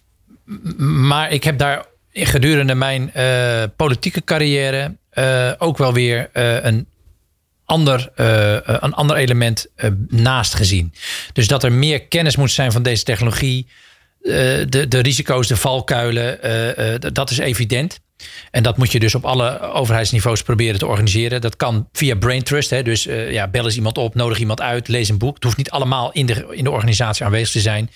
[0.78, 6.88] Maar ik heb daar gedurende mijn eh, politieke carrière eh, ook wel weer eh, een,
[7.66, 8.12] ander,
[8.66, 9.68] een ander element
[10.08, 10.94] naast gezien.
[11.34, 13.68] Dus dat er meer kennis moet zijn van deze technologie.
[14.22, 16.40] de, de risico's, de valkuilen,
[17.14, 18.00] dat is evident.
[18.52, 21.42] En dat moet je dus op alle overheidsniveaus proberen te organiseren.
[21.42, 22.70] Dat kan via Brain Trust.
[22.70, 22.84] Hè?
[22.84, 25.36] Dus ja, bel eens iemand op, nodig iemand uit, lees een boek.
[25.36, 27.90] Het hoeft niet allemaal in de, in de organisatie aanwezig te zijn.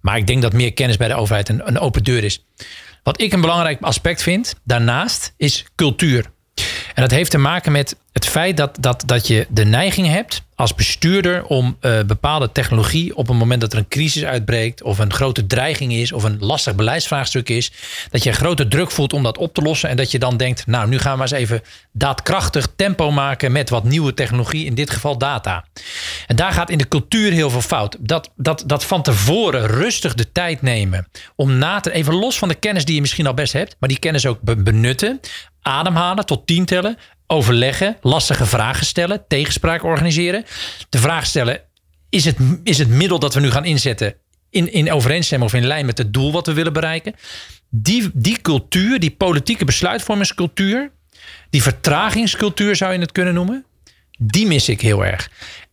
[0.00, 2.44] Maar ik denk dat meer kennis bij de overheid een, een open deur is.
[3.02, 6.30] Wat ik een belangrijk aspect vind daarnaast is cultuur.
[6.94, 10.42] En dat heeft te maken met het feit dat, dat, dat je de neiging hebt
[10.54, 14.98] als bestuurder om eh, bepaalde technologie op een moment dat er een crisis uitbreekt of
[14.98, 17.72] een grote dreiging is of een lastig beleidsvraagstuk is,
[18.10, 20.66] dat je grote druk voelt om dat op te lossen en dat je dan denkt,
[20.66, 24.90] nou nu gaan we eens even daadkrachtig tempo maken met wat nieuwe technologie, in dit
[24.90, 25.64] geval data.
[26.26, 27.96] En daar gaat in de cultuur heel veel fout.
[28.00, 32.48] Dat, dat, dat van tevoren rustig de tijd nemen om na te, even los van
[32.48, 35.20] de kennis die je misschien al best hebt, maar die kennis ook be- benutten,
[35.62, 36.98] ademhalen, tot tien tellen,
[37.32, 40.44] overleggen, lastige vragen stellen, tegenspraak organiseren.
[40.88, 41.60] De vraag stellen,
[42.10, 44.14] is het, is het middel dat we nu gaan inzetten
[44.50, 47.14] in, in overeenstemming of in lijn met het doel wat we willen bereiken?
[47.70, 50.90] Die, die cultuur, die politieke besluitvormingscultuur,
[51.50, 53.64] die vertragingscultuur zou je het kunnen noemen,
[54.18, 55.30] die mis ik heel erg.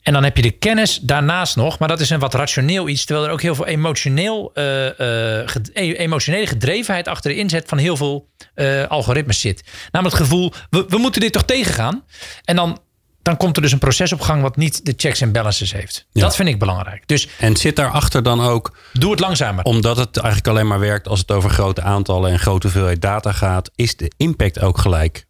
[0.09, 3.05] En dan heb je de kennis daarnaast nog, maar dat is een wat rationeel iets,
[3.05, 7.67] terwijl er ook heel veel emotioneel, eh, eh, ged- e- emotionele gedrevenheid achter de inzet
[7.67, 9.63] van heel veel eh, algoritmes zit.
[9.91, 12.03] Namelijk het gevoel, we, we moeten dit toch tegengaan.
[12.43, 12.79] En dan,
[13.21, 16.05] dan komt er dus een proces op gang wat niet de checks en balances heeft.
[16.11, 16.21] Ja.
[16.21, 17.03] Dat vind ik belangrijk.
[17.07, 19.63] Dus En zit daarachter dan ook doe het langzamer.
[19.63, 23.31] omdat het eigenlijk alleen maar werkt als het over grote aantallen en grote hoeveelheid data
[23.31, 25.25] gaat, is de impact ook gelijk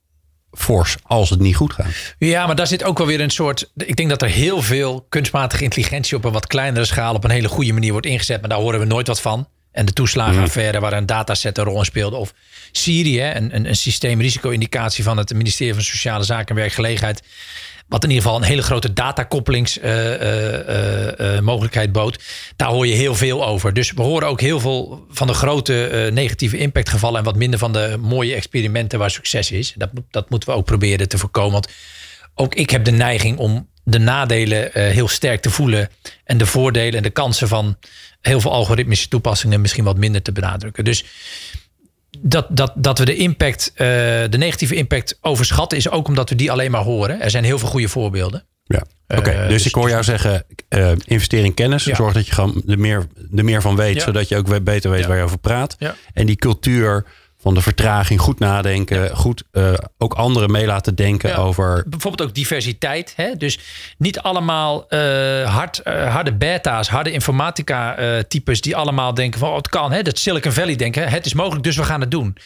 [0.52, 2.16] fors als het niet goed gaat.
[2.18, 3.72] Ja, maar daar zit ook wel weer een soort.
[3.76, 7.30] Ik denk dat er heel veel kunstmatige intelligentie op een wat kleinere schaal op een
[7.30, 8.40] hele goede manier wordt ingezet.
[8.40, 9.48] Maar daar horen we nooit wat van.
[9.72, 12.16] En de toeslagenaffaire waar een dataset een rol in speelde.
[12.16, 12.34] Of
[12.72, 17.24] Syrië, een, een, een systeem risico-indicatie van het ministerie van Sociale Zaken en Werkgelegenheid.
[17.90, 22.24] Wat in ieder geval een hele grote datakoppelingsmogelijkheid bood.
[22.56, 23.74] Daar hoor je heel veel over.
[23.74, 27.20] Dus we horen ook heel veel van de grote eh, negatieve impactgevallen.
[27.20, 29.74] En wat minder van de mooie experimenten waar succes is.
[29.78, 31.52] Dat, dat moeten we ook proberen te voorkomen.
[31.52, 31.68] Want
[32.36, 35.90] ook ik heb de neiging om de nadelen eh, heel sterk te voelen.
[36.24, 37.78] En de voordelen en de kansen van
[38.22, 40.84] heel veel algoritmische toepassingen misschien wat minder te benadrukken.
[40.84, 41.06] Dus
[42.20, 43.88] dat, dat, dat we de impact, eh,
[44.30, 47.22] de negatieve impact overschatten, is ook omdat we die alleen maar horen.
[47.22, 48.46] Er zijn heel veel goede voorbeelden.
[48.64, 48.84] Ja.
[49.08, 51.84] Oké, Eh, dus, dus- ik hoor jou zeggen, eh, investeer in kennis.
[51.84, 51.96] Ja.
[51.96, 54.02] Zorg dat je gewoon er meer, er meer van weet, Ja.
[54.04, 55.08] zodat je ook beter weet Ja.
[55.08, 55.78] waar je over praat.
[56.14, 57.06] En die cultuur
[57.42, 61.36] van de vertraging, goed nadenken, goed eh, ook anderen mee laten denken Ja.
[61.36, 61.84] over.
[61.88, 63.14] Bijvoorbeeld ook diversiteit.
[63.16, 63.36] Hè?
[63.36, 63.60] Dus
[63.98, 69.70] niet allemaal eh, hard, eh, harde beta's, harde informatica-types die allemaal denken van oh, het
[69.70, 69.92] kan.
[69.92, 70.02] Hè?
[70.02, 72.38] Dat Silicon Valley denken, het is mogelijk, dus we gaan het doen.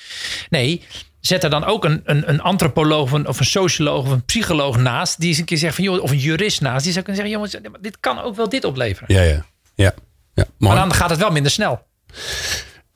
[0.49, 0.84] Nee,
[1.19, 4.25] zet er dan ook een, een, een antropoloog of een, of een socioloog of een
[4.25, 5.19] psycholoog naast.
[5.19, 6.84] Die eens een keer zegt van joh, of een jurist naast.
[6.84, 9.15] Die zou kunnen zeggen, jongens, dit kan ook wel dit opleveren.
[9.15, 9.93] Ja, ja, ja.
[10.34, 10.45] ja.
[10.58, 10.75] Mooi.
[10.75, 11.86] Maar dan gaat het wel minder snel.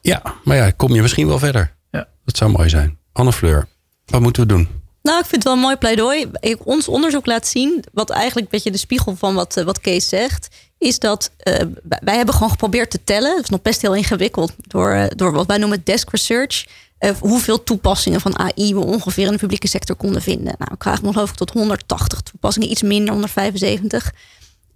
[0.01, 1.75] Ja, maar ja, kom je misschien wel verder.
[2.27, 2.97] Dat zou mooi zijn.
[3.13, 3.67] Anne Fleur,
[4.05, 4.67] wat moeten we doen?
[5.01, 6.25] Nou, ik vind het wel een mooi pleidooi.
[6.39, 9.79] Ik- Ons onderzoek laat zien, wat eigenlijk een beetje de spiegel van wat, eh, wat
[9.81, 11.61] Kees zegt, is dat eh,
[12.01, 13.35] wij- hebben gewoon geprobeerd te tellen.
[13.35, 16.65] Het is nog best heel ingewikkeld door, eh, door wat wij noemen desk research.
[17.19, 20.55] hoeveel toepassingen van AI we ongeveer in de publieke sector konden vinden.
[20.57, 24.13] Nou, we krijgen geloof ik tot 180 toepassingen, iets minder, 175.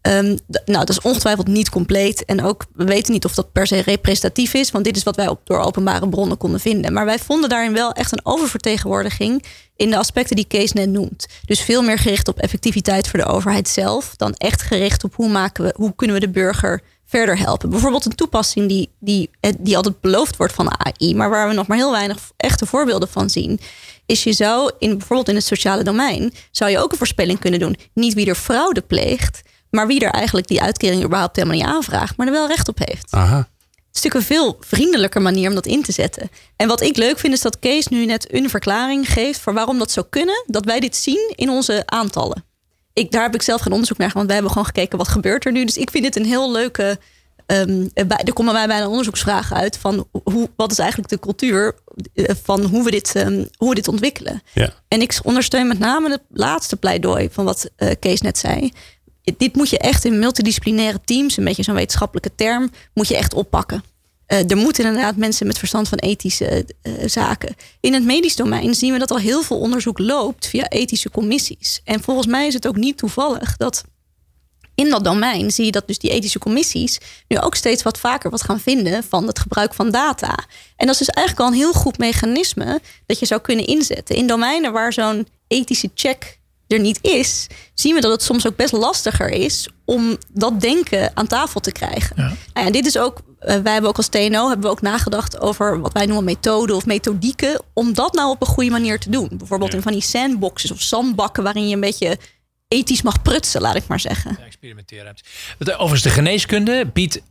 [0.01, 2.25] Ehm, nou, dat is ongetwijfeld niet compleet.
[2.25, 4.71] En ook, we weten niet of dat per se representatief is.
[4.71, 6.93] Want dit is wat wij op, door openbare bronnen konden vinden.
[6.93, 9.43] Maar wij vonden daarin wel echt een oververtegenwoordiging
[9.75, 11.27] in de aspecten die Kees net noemt.
[11.45, 14.13] Dus veel meer gericht op effectiviteit voor de overheid zelf.
[14.15, 17.69] Dan echt gericht op hoe, maken we, hoe kunnen we de burger verder helpen.
[17.69, 21.53] Bijvoorbeeld een toepassing die, die, eh, die altijd beloofd wordt van AI, maar waar we
[21.53, 23.59] nog maar heel weinig echte voorbeelden van zien,
[24.05, 27.59] is je zou in bijvoorbeeld in het sociale domein zou je ook een voorspelling kunnen
[27.59, 27.77] doen.
[27.93, 32.17] Niet wie er fraude pleegt, maar wie er eigenlijk die uitkering überhaupt helemaal niet aanvraagt,
[32.17, 33.11] maar er wel recht op heeft.
[33.11, 33.37] Aha.
[33.37, 36.29] Het is natuurlijk een veel vriendelijker manier om dat in te zetten.
[36.55, 39.77] En wat ik leuk vind is dat Kees nu net een verklaring geeft voor waarom
[39.77, 42.43] dat zou kunnen, dat wij dit zien in onze aantallen.
[42.93, 45.45] Ik, daar heb ik zelf geen onderzoek naar, want wij hebben gewoon gekeken wat gebeurt
[45.45, 45.65] er nu.
[45.65, 46.99] Dus ik vind dit een heel leuke.
[47.45, 51.75] Um, er komen bij bijna onderzoeksvragen uit van hoe, wat is eigenlijk de cultuur
[52.13, 54.41] eh, van hoe we dit, um, hoe we dit ontwikkelen.
[54.53, 54.73] Ja.
[54.87, 58.71] En ik ondersteun met name het laatste pleidooi van wat uh, Kees net zei.
[59.37, 63.33] Dit moet je echt in multidisciplinaire teams, een beetje zo'n wetenschappelijke term, moet je echt
[63.33, 63.83] oppakken.
[64.27, 67.55] Uh, er moeten inderdaad mensen met verstand van ethische uh, zaken.
[67.79, 71.81] In het medisch domein zien we dat al heel veel onderzoek loopt via ethische commissies.
[71.83, 73.83] En volgens mij is het ook niet toevallig dat
[74.75, 78.29] in dat domein zie je dat dus die ethische commissies nu ook steeds wat vaker
[78.29, 80.45] wat gaan vinden van het gebruik van data.
[80.75, 84.15] En dat is dus eigenlijk al een heel goed mechanisme dat je zou kunnen inzetten
[84.15, 86.39] in domeinen waar zo'n ethische check
[86.71, 91.11] er niet is, zien we dat het soms ook best lastiger is om dat denken
[91.13, 92.15] aan tafel te krijgen.
[92.15, 92.33] Ja.
[92.53, 95.79] Nou ja, dit is ook, wij hebben ook als TNO hebben we ook nagedacht over
[95.81, 99.29] wat wij noemen methoden of methodieken, om dat nou op een goede manier te doen.
[99.33, 102.17] Bijvoorbeeld in van die sandboxes of zandbakken waarin je een beetje
[102.67, 104.35] ethisch mag prutsen, laat ik maar zeggen.
[104.39, 105.15] Ja, experimenteren.
[105.59, 107.21] Overigens, de geneeskunde biedt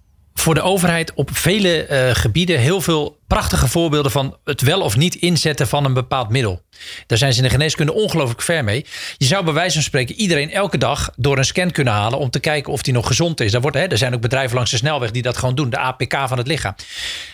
[0.40, 4.96] voor de overheid op vele uh, gebieden heel veel prachtige voorbeelden van het wel of
[4.96, 6.62] niet inzetten van een bepaald middel.
[7.06, 8.86] Daar zijn ze in de geneeskunde ongelooflijk ver mee.
[9.16, 12.30] Je zou bij wijze van spreken iedereen elke dag door een scan kunnen halen om
[12.30, 13.52] te kijken of die nog gezond is.
[13.52, 15.78] Daar wordt, hè, er zijn ook bedrijven langs de snelweg die dat gewoon doen, de
[15.78, 16.74] APK van het lichaam.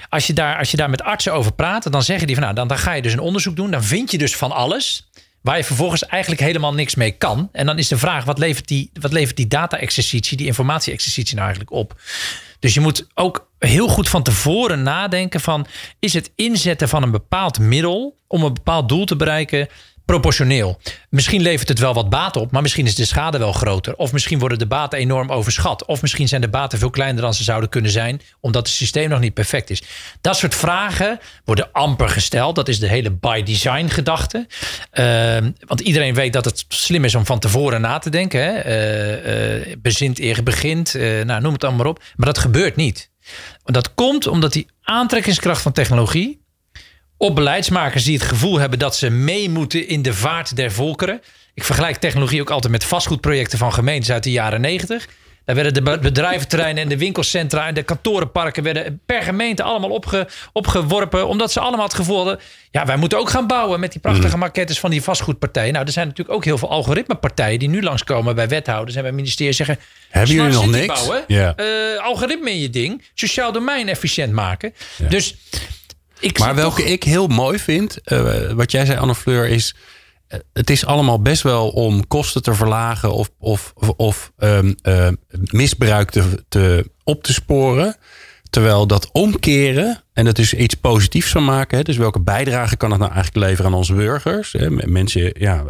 [0.08, 2.56] Als je daar, als je daar met artsen over praat, dan zeggen die van nou,
[2.56, 3.70] dan, dan ga je dus een onderzoek doen.
[3.70, 5.08] Dan vind je dus van alles
[5.40, 7.48] waar je vervolgens eigenlijk helemaal niks mee kan.
[7.52, 11.46] En dan is de vraag, wat levert die, wat levert die data-exercitie, die informatie-exercitie nou
[11.46, 12.00] eigenlijk op?
[12.58, 15.66] Dus je moet ook heel goed van tevoren nadenken van...
[15.98, 19.68] is het inzetten van een bepaald middel om een bepaald doel te bereiken
[20.06, 20.78] proportioneel.
[21.10, 23.96] Misschien levert het wel wat baat op, maar misschien is de schade wel groter.
[23.96, 25.84] Of misschien worden de baten enorm overschat.
[25.84, 29.08] Of misschien zijn de baten veel kleiner dan ze zouden kunnen zijn, omdat het systeem
[29.08, 29.82] nog niet perfect is.
[30.20, 32.54] Dat soort vragen worden amper gesteld.
[32.54, 34.46] Dat is de hele by design gedachte.
[34.92, 38.40] Uh, want iedereen weet dat het slim is om van tevoren na te denken.
[38.40, 38.66] Hè?
[38.66, 42.02] Uh, uh, bezint eer begint, nou, noem het allemaal maar op.
[42.16, 43.10] Maar dat gebeurt niet.
[43.64, 46.44] Dat komt omdat die aantrekkingskracht van technologie
[47.16, 51.22] op beleidsmakers die het gevoel hebben dat ze mee moeten in de vaart der volkeren.
[51.54, 55.08] Ik vergelijk technologie ook altijd met vastgoedprojecten van gemeentes uit de jaren 90.
[55.46, 60.28] Daar werden de bedrijventerreinen en de winkelcentra en de kantorenparken werden per gemeente allemaal opge,
[60.52, 61.28] opgeworpen.
[61.28, 62.38] Omdat ze allemaal het gevoel hadden,
[62.70, 64.38] ja, wij moeten ook gaan bouwen met die prachtige mhm.
[64.38, 65.72] maquettes van die vastgoedpartijen.
[65.72, 69.12] Nou, er zijn natuurlijk ook heel veel algoritmepartijen die nu langskomen bij wethouders en bij
[69.12, 69.78] ministeries zeggen.
[70.10, 70.86] Hebben jullie nog niks?
[70.86, 71.52] Bouwen, yeah.
[71.56, 74.74] uh, algoritme in je ding, sociaal domein efficiënt maken.
[75.08, 75.36] Dus
[76.20, 79.74] ik maar welke ik heel mooi vind, uh, wat jij zei, Anne Fleur, is.
[80.28, 85.08] Uh, het is allemaal best wel om kosten te verlagen of, of, of um, uh,
[85.50, 87.96] misbruik te, te, op te sporen.
[88.50, 91.78] Terwijl dat omkeren, en dat is iets positiefs van maken.
[91.78, 94.52] Hè, dus welke bijdrage kan het nou eigenlijk leveren aan onze burgers?
[94.52, 95.64] Hè, mensen, ja,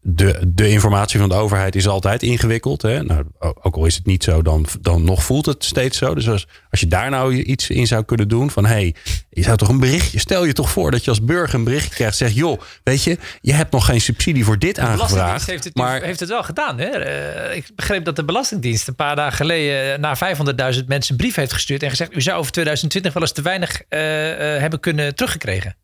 [0.00, 2.82] de, de informatie van de overheid is altijd ingewikkeld.
[2.82, 3.02] Hè?
[3.02, 6.14] Nou, ook al is het niet zo, dan, dan nog voelt het steeds zo.
[6.14, 8.66] Dus als, als je daar nou iets in zou kunnen doen van...
[8.66, 8.94] hé, hey,
[9.30, 10.18] je zou toch een berichtje...
[10.18, 12.16] stel je toch voor dat je als burger een berichtje krijgt...
[12.16, 15.46] zegt, joh, weet je, je hebt nog geen subsidie voor dit aangevraagd.
[15.46, 16.78] heeft het, maar, heeft het wel gedaan.
[16.78, 17.06] Hè?
[17.50, 20.00] Uh, ik begreep dat de Belastingdienst een paar dagen geleden...
[20.00, 21.82] naar 500.000 mensen een brief heeft gestuurd...
[21.82, 25.76] en gezegd, u zou over 2020 wel eens te weinig uh, uh, hebben kunnen teruggekregen.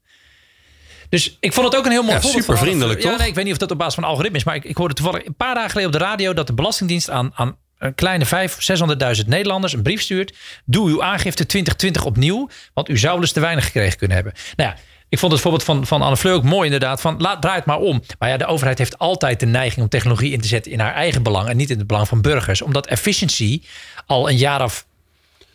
[1.14, 2.44] Dus ik vond het ook een heel mooi ja, voorbeeld.
[2.44, 3.10] Super vriendelijk, toch?
[3.10, 4.44] Ja, nee, ik weet niet of dat op basis van algoritme is.
[4.44, 6.32] Maar ik, ik hoorde toevallig een paar dagen geleden op de radio...
[6.32, 10.36] dat de Belastingdienst aan, aan een kleine 500, 600.000 Nederlanders een brief stuurt.
[10.64, 12.48] Doe uw aangifte 2020 opnieuw.
[12.72, 14.34] Want u zou wel eens te weinig gekregen kunnen hebben.
[14.56, 14.76] Nou ja,
[15.08, 17.00] ik vond het voorbeeld van, van Anne Fleur ook mooi inderdaad.
[17.00, 18.02] Van laat, draai het maar om.
[18.18, 20.94] Maar ja, de overheid heeft altijd de neiging om technologie in te zetten in haar
[20.94, 21.48] eigen belang.
[21.48, 22.62] En niet in het belang van burgers.
[22.62, 23.62] Omdat efficiency
[24.06, 24.86] al een jaar of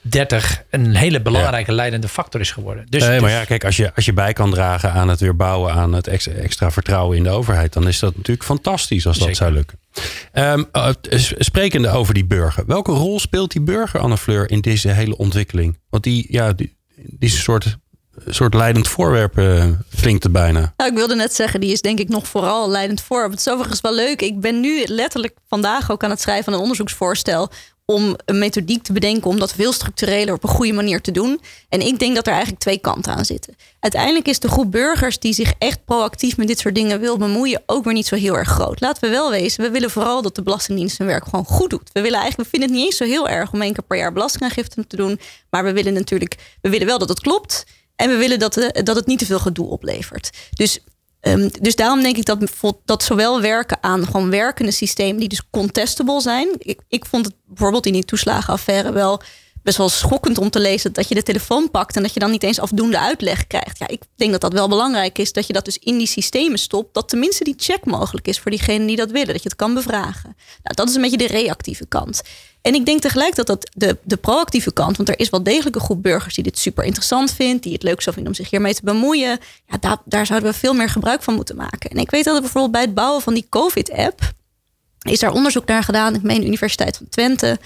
[0.01, 2.85] 30 een hele belangrijke leidende factor is geworden.
[2.89, 5.19] Dus, nee, maar dus- ja, kijk, als je, als je bij kan dragen aan het
[5.19, 9.07] weer bouwen aan het extra, extra vertrouwen in de overheid, dan is dat natuurlijk fantastisch
[9.07, 9.79] als dat zou lukken.
[10.33, 10.65] Um,
[11.37, 15.79] sprekende over die burger, welke rol speelt die burger, Anne Fleur, in deze hele ontwikkeling?
[15.89, 17.77] Want die, ja, die, die is een soort
[18.27, 19.65] soort leidend voorwerp uh,
[20.01, 20.73] klinkt het bijna.
[20.77, 23.31] Nou, ik wilde net zeggen, die is denk ik nog vooral leidend voorwerp.
[23.31, 24.21] Het is overigens wel leuk.
[24.21, 27.51] Ik ben nu letterlijk vandaag ook aan het schrijven van een onderzoeksvoorstel
[27.89, 31.41] om een methodiek te bedenken om dat veel structureler op een goede manier te doen.
[31.69, 33.55] En ik denk dat er eigenlijk twee kanten aan zitten.
[33.79, 37.61] Uiteindelijk is de groep burgers die zich echt proactief met dit soort dingen wil bemoeien
[37.65, 38.79] ook weer niet zo heel erg groot.
[38.79, 41.89] Laten we wel wezen, we willen vooral dat de Belastingdienst zijn werk gewoon goed doet.
[41.93, 43.97] We willen eigenlijk, we vinden het niet eens zo heel erg om één keer per
[43.97, 45.19] jaar belastingaangifte te doen.
[45.49, 47.65] Maar we willen natuurlijk, we willen wel dat het klopt.
[47.95, 50.29] En we willen dat, de, dat het niet te veel gedoe oplevert.
[50.49, 50.79] Dus
[51.21, 52.39] Um, dus daarom denk ik dat,
[52.85, 56.47] dat zowel werken aan gewoon werkende systemen die dus contestable zijn.
[56.57, 59.21] Ik, ik vond het bijvoorbeeld in die toeslagenaffaire wel
[59.69, 62.31] best wel schokkend om te lezen dat je de telefoon pakt en dat je dan
[62.31, 63.79] niet eens afdoende uitleg krijgt.
[63.79, 66.59] Ja, ik denk dat dat wel belangrijk is dat je dat dus in die systemen
[66.59, 69.57] stopt, dat tenminste die check mogelijk is voor diegenen die dat willen, dat je het
[69.57, 70.35] kan bevragen.
[70.63, 72.21] Nou, dat is een beetje de reactieve kant.
[72.61, 75.75] En ik denk tegelijk dat dat de, de proactieve kant, want er is wel degelijk
[75.75, 78.49] een groep burgers die dit super interessant vindt, die het leuk zou vinden om zich
[78.49, 79.39] hiermee te bemoeien.
[79.67, 81.89] Ja, daar, daar zouden we veel meer gebruik van moeten maken.
[81.89, 84.31] En ik weet dat er bijvoorbeeld bij het bouwen van die COVID-app
[84.99, 86.15] is daar onderzoek naar gedaan.
[86.15, 87.59] Ik meen de Universiteit van Twente.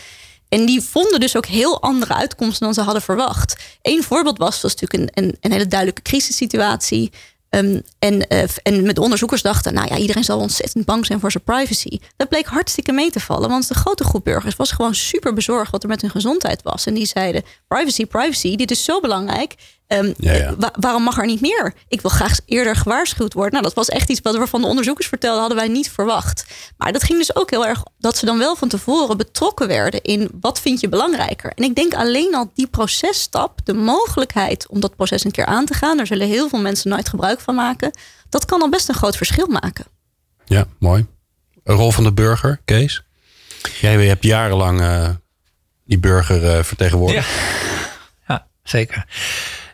[0.53, 3.55] En die vonden dus ook heel andere uitkomsten dan ze hadden verwacht.
[3.81, 7.11] Eén voorbeeld was, was natuurlijk een, een, een hele duidelijke crisissituatie.
[7.49, 11.31] Um, en, uh, en met onderzoekers dachten, nou ja, iedereen zal ontzettend bang zijn voor
[11.31, 11.99] zijn privacy.
[12.15, 15.71] Dat bleek hartstikke mee te vallen, want de grote groep burgers was gewoon super bezorgd
[15.71, 16.85] wat er met hun gezondheid was.
[16.85, 19.55] En die zeiden, privacy, privacy, dit is zo belangrijk.
[19.93, 20.13] Um,
[20.79, 21.73] waarom mag er niet meer?
[21.87, 23.51] Ik wil graag eerder gewaarschuwd worden.
[23.51, 26.45] Nou, dat was echt iets wat we van de onderzoekers vertelden, hadden wij niet verwacht.
[26.77, 30.01] Maar dat ging dus ook heel erg dat ze dan wel van tevoren betrokken werden
[30.01, 31.51] in wat vind je belangrijker.
[31.55, 35.65] En ik denk alleen al die processtap, de mogelijkheid om dat proces een keer aan
[35.65, 37.91] te gaan, daar zullen heel veel mensen nooit gebruik van maken.
[38.29, 39.85] Dat kan al best een groot verschil maken.
[40.45, 41.05] Ja, mooi.
[41.63, 43.03] Een rol van de burger, Kees.
[43.81, 45.09] Jij hebt jarenlang uh,
[45.85, 47.29] die burger uh, vertegenwoordigd.
[47.29, 47.43] Ja.
[48.27, 49.05] ja, zeker.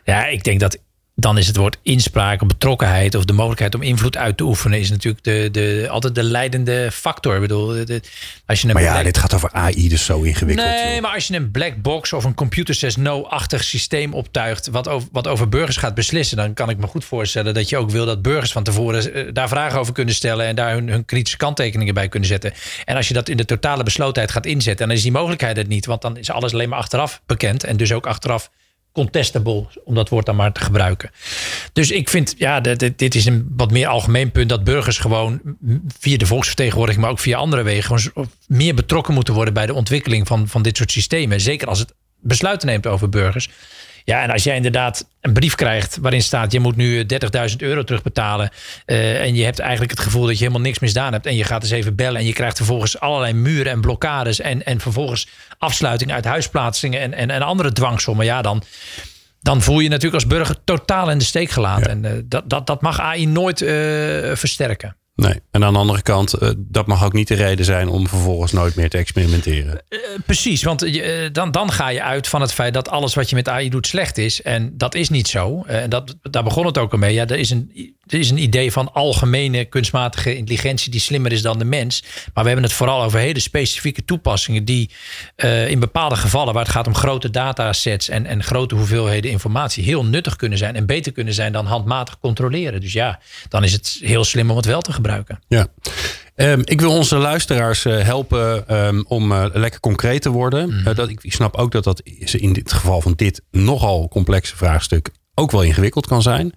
[0.04, 0.78] Ja, ik denk dat
[1.20, 4.78] dan is het woord inspraak of betrokkenheid of de mogelijkheid om invloed uit te oefenen,
[4.78, 7.34] is natuurlijk de, de, altijd de leidende factor.
[7.34, 7.68] Ik bedoel,
[8.46, 10.68] als je een maar ja, dit gaat over AI, dus zo ingewikkeld.
[10.68, 14.88] Nee, maar als je een black box of een computer says no-achtig systeem optuigt, wat
[14.88, 17.90] over, wat over burgers gaat beslissen, dan kan ik me goed voorstellen dat je ook
[17.90, 21.04] wil dat burgers van tevoren eh, daar vragen over kunnen stellen en daar hun, hun
[21.04, 22.52] kritische kanttekeningen bij kunnen zetten.
[22.84, 25.68] En als je dat in de totale beslotenheid gaat inzetten, dan is die mogelijkheid het
[25.68, 28.50] niet, want dan is alles alleen maar achteraf bekend en dus ook achteraf
[28.92, 31.10] contestable, om dat woord dan maar te gebruiken.
[31.72, 35.40] Dus ik vind, ja, dit, is een wat meer algemeen punt dat burgers gewoon
[35.98, 38.12] via de volksvertegenwoordiging, maar ook via andere wegen,
[38.46, 41.40] meer betrokken moeten worden bij de ontwikkeling van, van dit soort systemen.
[41.40, 43.48] Zeker als het besluiten neemt over burgers.
[44.04, 47.06] Ja, en als jij inderdaad een brief krijgt waarin staat: je moet nu
[47.50, 48.50] 30.000 euro terugbetalen.
[48.86, 51.26] Uh, en je hebt eigenlijk het gevoel dat je helemaal niks misdaan hebt.
[51.26, 54.40] En je gaat eens even bellen en je krijgt vervolgens allerlei muren en blokkades.
[54.40, 58.24] En, en vervolgens afsluiting uit huisplaatsingen en, en, en andere dwangsommen.
[58.24, 58.62] Ja, dan,
[59.40, 61.90] dan voel je je natuurlijk als burger totaal in de steek gelaten.
[61.90, 63.68] En uh, dat, dat, dat mag AI nooit uh,
[64.34, 64.96] versterken.
[65.20, 68.08] Nee, en aan de andere kant, uh, dat mag ook niet de reden zijn om
[68.08, 69.82] vervolgens nooit meer te experimenteren.
[69.88, 71.00] Uh, precies, want
[71.32, 73.86] dan, dan ga je uit van het feit dat alles wat je met AI doet
[73.86, 74.42] slecht is.
[74.42, 75.62] En dat is niet zo.
[75.66, 77.14] En dat, daar begon het ook al mee.
[77.14, 81.42] Ja, er, is een, er is een idee van algemene kunstmatige intelligentie die slimmer is
[81.42, 82.02] dan de mens.
[82.34, 84.90] Maar we hebben het vooral over hele specifieke toepassingen die
[85.66, 90.04] in bepaalde gevallen, waar het gaat om grote datasets en, en grote hoeveelheden informatie, heel
[90.04, 92.80] nuttig kunnen zijn en beter kunnen zijn dan handmatig controleren.
[92.80, 95.42] Dus ja, dan is het heel slim om het wel te gebruiken.
[95.48, 95.66] Ja.
[96.36, 100.68] Um, ik wil onze luisteraars uh, helpen um, om uh, lekker concreet te worden.
[100.68, 100.78] Mm.
[100.78, 102.00] Uh, dat, ik, ik, snap ook dat dat
[102.32, 106.54] in dit geval van dit nogal complexe vraagstuk ook wel ingewikkeld kan zijn.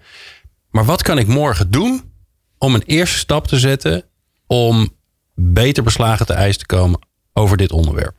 [0.74, 2.12] Maar wat kan ik morgen doen
[2.58, 4.04] om een eerste stap te zetten
[4.48, 4.90] om
[5.36, 7.00] beter beslagen te eisen te komen
[7.34, 8.16] over dit onderwerp?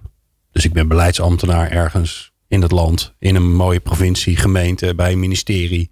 [0.52, 5.18] Dus ik ben beleidsambtenaar ergens in het land, in een mooie provincie, gemeente, bij een
[5.18, 5.90] ministerie.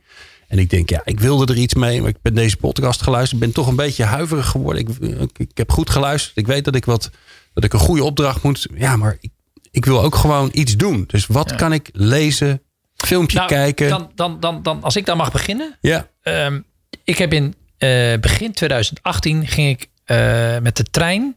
[0.48, 2.00] En ik denk, ja, ik wilde er iets mee.
[2.00, 3.40] Maar ik ben deze podcast geluisterd.
[3.40, 4.82] Ik ben toch een beetje huiverig geworden.
[4.82, 6.36] Ik, ik, heb goed geluisterd.
[6.36, 7.10] Ik weet dat ik, wat,
[7.54, 8.68] dat ik een goede opdracht moet.
[8.74, 9.30] Ja, maar ik,
[9.70, 11.04] ik wil ook gewoon iets doen.
[11.06, 12.62] Dus wat kan ik lezen?
[13.06, 13.88] Filmpje nou, kijken?
[13.88, 15.78] Dan, dan, dan, dan, als ik dan mag beginnen.
[15.80, 16.08] Ja.
[16.22, 16.64] Um,
[17.04, 21.36] ik heb in uh, begin 2018 ging ik uh, met de trein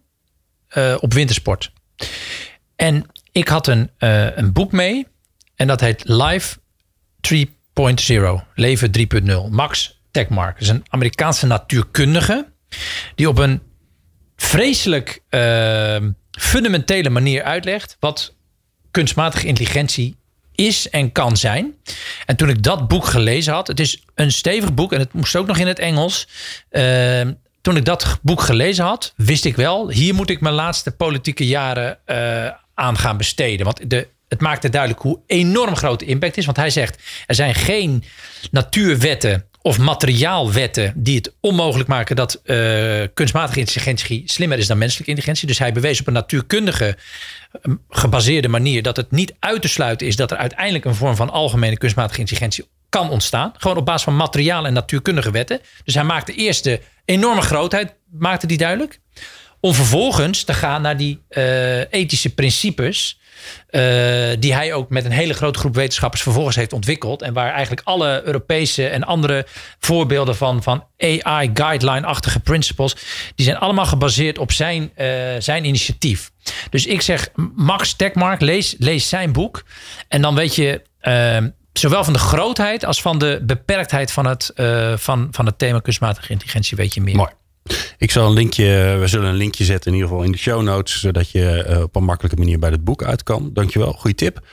[0.77, 1.71] uh, op wintersport.
[2.75, 3.91] En ik had een,
[4.35, 5.07] een boek mee.
[5.55, 6.57] En dat heet Live
[7.21, 8.23] Tree 3.0,
[8.55, 8.91] leven
[9.23, 9.49] 3.0.
[9.49, 12.51] Max Tegmark is een Amerikaanse natuurkundige
[13.15, 13.61] die op een
[14.35, 15.97] vreselijk uh,
[16.31, 18.35] fundamentele manier uitlegt wat
[18.91, 20.15] kunstmatige intelligentie
[20.55, 21.75] is en kan zijn.
[22.25, 25.35] En toen ik dat boek gelezen had, het is een stevig boek en het moest
[25.35, 26.27] ook nog in het Engels.
[26.71, 27.21] Uh,
[27.61, 31.47] toen ik dat boek gelezen had, wist ik wel, hier moet ik mijn laatste politieke
[31.47, 33.65] jaren uh, aan gaan besteden.
[33.65, 36.45] Want de het maakte duidelijk hoe enorm groot de impact is.
[36.45, 38.03] Want hij zegt, er zijn geen
[38.51, 45.09] natuurwetten of materiaalwetten die het onmogelijk maken dat uh, kunstmatige intelligentie slimmer is dan menselijke
[45.09, 45.47] intelligentie.
[45.47, 46.97] Dus hij bewees op een natuurkundige
[47.61, 51.15] um, gebaseerde manier dat het niet uit te sluiten is dat er uiteindelijk een vorm
[51.15, 53.53] van algemene kunstmatige intelligentie kan ontstaan.
[53.57, 55.59] Gewoon op basis van materiaal en natuurkundige wetten.
[55.83, 58.99] Dus hij maakte eerst de enorme grootheid, maakte die duidelijk.
[59.59, 63.19] Om vervolgens te gaan naar die uh, ethische principes
[64.39, 67.21] die hij ook met een hele grote groep wetenschappers vervolgens heeft ontwikkeld.
[67.21, 69.45] En waar eigenlijk alle Europese en andere
[69.79, 72.95] voorbeelden van, van AI guideline-achtige principles.
[73.35, 75.07] die zijn allemaal gebaseerd op zijn, uh,
[75.39, 76.31] zijn initiatief.
[76.69, 79.63] Dus ik zeg, Max Tekmark, lees, lees zijn boek.
[80.07, 80.81] En dan weet je.
[81.01, 81.37] Uh,
[81.73, 85.79] zowel van de grootheid als van de beperktheid van het, uh, van, van het thema
[85.79, 87.15] kunstmatige intelligentie weet je meer.
[87.15, 87.29] Mooi.
[87.97, 90.61] Ik zal een linkje, we zullen een linkje zetten in ieder geval in de show
[90.61, 93.49] notes, zodat je uh, op een makkelijke manier bij het boek uit kan.
[93.53, 94.47] Dankjewel, goede tip.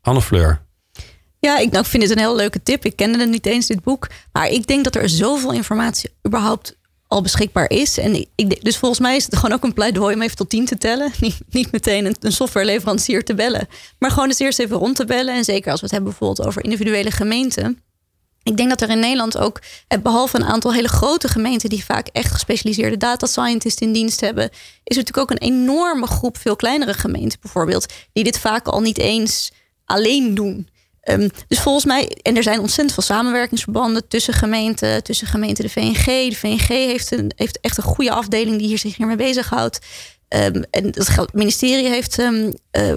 [0.00, 0.64] Anne Fleur.
[1.38, 2.84] Ja, ik, nou, vind het een heel leuke tip.
[2.84, 4.08] Ik kende het niet eens, dit boek.
[4.32, 7.98] Maar ik denk dat er zoveel informatie überhaupt al beschikbaar is.
[7.98, 10.64] En ik, dus volgens mij is het gewoon ook een pleidooi om even tot tien
[10.64, 11.12] te tellen.
[11.20, 13.68] Niet, niet meteen een, een softwareleverancier te bellen.
[13.98, 15.34] Maar gewoon eens eerst even rond te bellen.
[15.34, 17.80] En zeker als we het hebben bijvoorbeeld over individuele gemeenten.
[18.46, 21.84] Ik denk dat er in Nederland ook, eh, behalve een aantal hele grote gemeenten die
[21.84, 24.44] vaak echt gespecialiseerde data scientists in dienst hebben,
[24.84, 28.80] is er natuurlijk ook een enorme groep veel kleinere gemeenten bijvoorbeeld, die dit vaak al
[28.80, 29.52] niet eens
[29.84, 30.68] alleen doen.
[31.02, 35.70] Um, dus volgens mij, en er zijn ontzettend veel samenwerkingsverbanden tussen gemeenten, tussen gemeenten de
[35.70, 36.28] VNG.
[36.28, 39.78] De VNG heeft, een, heeft echt een goede afdeling die hier zich hiermee bezighoudt.
[40.28, 42.96] Um, en het ministerie heeft um, uh,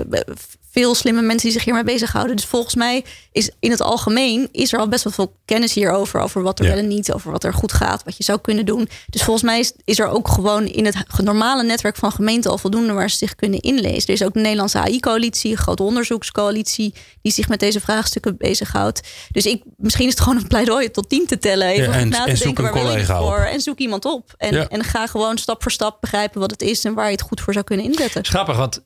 [0.80, 2.36] veel slimme mensen die zich hiermee bezighouden.
[2.36, 6.19] Dus volgens mij is in het algemeen is er al best wel veel kennis hierover.
[6.19, 6.71] Over wat er ja.
[6.71, 8.89] wel en niet, over wat er goed gaat, wat je zou kunnen doen.
[9.07, 12.57] Dus volgens mij is, is er ook gewoon in het normale netwerk van gemeenten al
[12.57, 14.07] voldoende waar ze zich kunnen inlezen.
[14.07, 19.07] Er is ook de Nederlandse AI-coalitie, een grote onderzoekscoalitie, die zich met deze vraagstukken bezighoudt.
[19.32, 21.67] Dus ik, misschien is het gewoon een pleidooi tot tien te tellen.
[21.67, 23.43] Even ja, en, na te en zoek denken, een collega voor, op.
[23.43, 24.34] En zoek iemand op.
[24.38, 24.67] En, Ja.
[24.67, 27.41] en ga gewoon stap voor stap begrijpen wat het is en waar je het goed
[27.41, 28.25] voor zou kunnen inzetten.
[28.25, 28.84] Grappig, want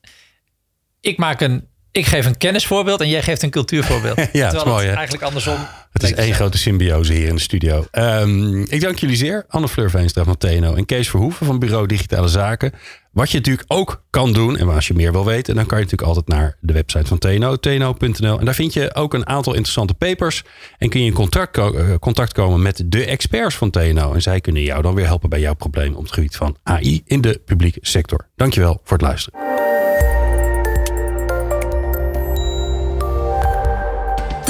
[1.00, 1.72] ik maak een.
[1.94, 4.18] Ik geef een kennisvoorbeeld en jij geeft een cultuurvoorbeeld.
[4.18, 4.92] is Terwijl mooi, het hè?
[4.94, 5.56] eigenlijk andersom.
[5.92, 7.86] Het is één grote symbiose hier in de studio.
[7.90, 9.44] Ehm, ik dank jullie zeer.
[9.48, 12.72] Anne Fleur Veenstra van TNO en Kees Verhoeven van Bureau Digitale Zaken.
[13.12, 15.84] Wat je natuurlijk ook kan doen, en als je meer wil weten, dan kan je
[15.84, 18.38] natuurlijk altijd naar de website van TNO, tno.nl.
[18.38, 20.42] En daar vind je ook een aantal interessante papers.
[20.78, 24.12] En kun je in contact, ko- eh, contact komen met de experts van TNO.
[24.14, 27.02] En zij kunnen jou dan weer helpen bij jouw probleem op het gebied van AI
[27.06, 28.28] in de publieke sector.
[28.36, 29.53] Dankjewel voor het luisteren.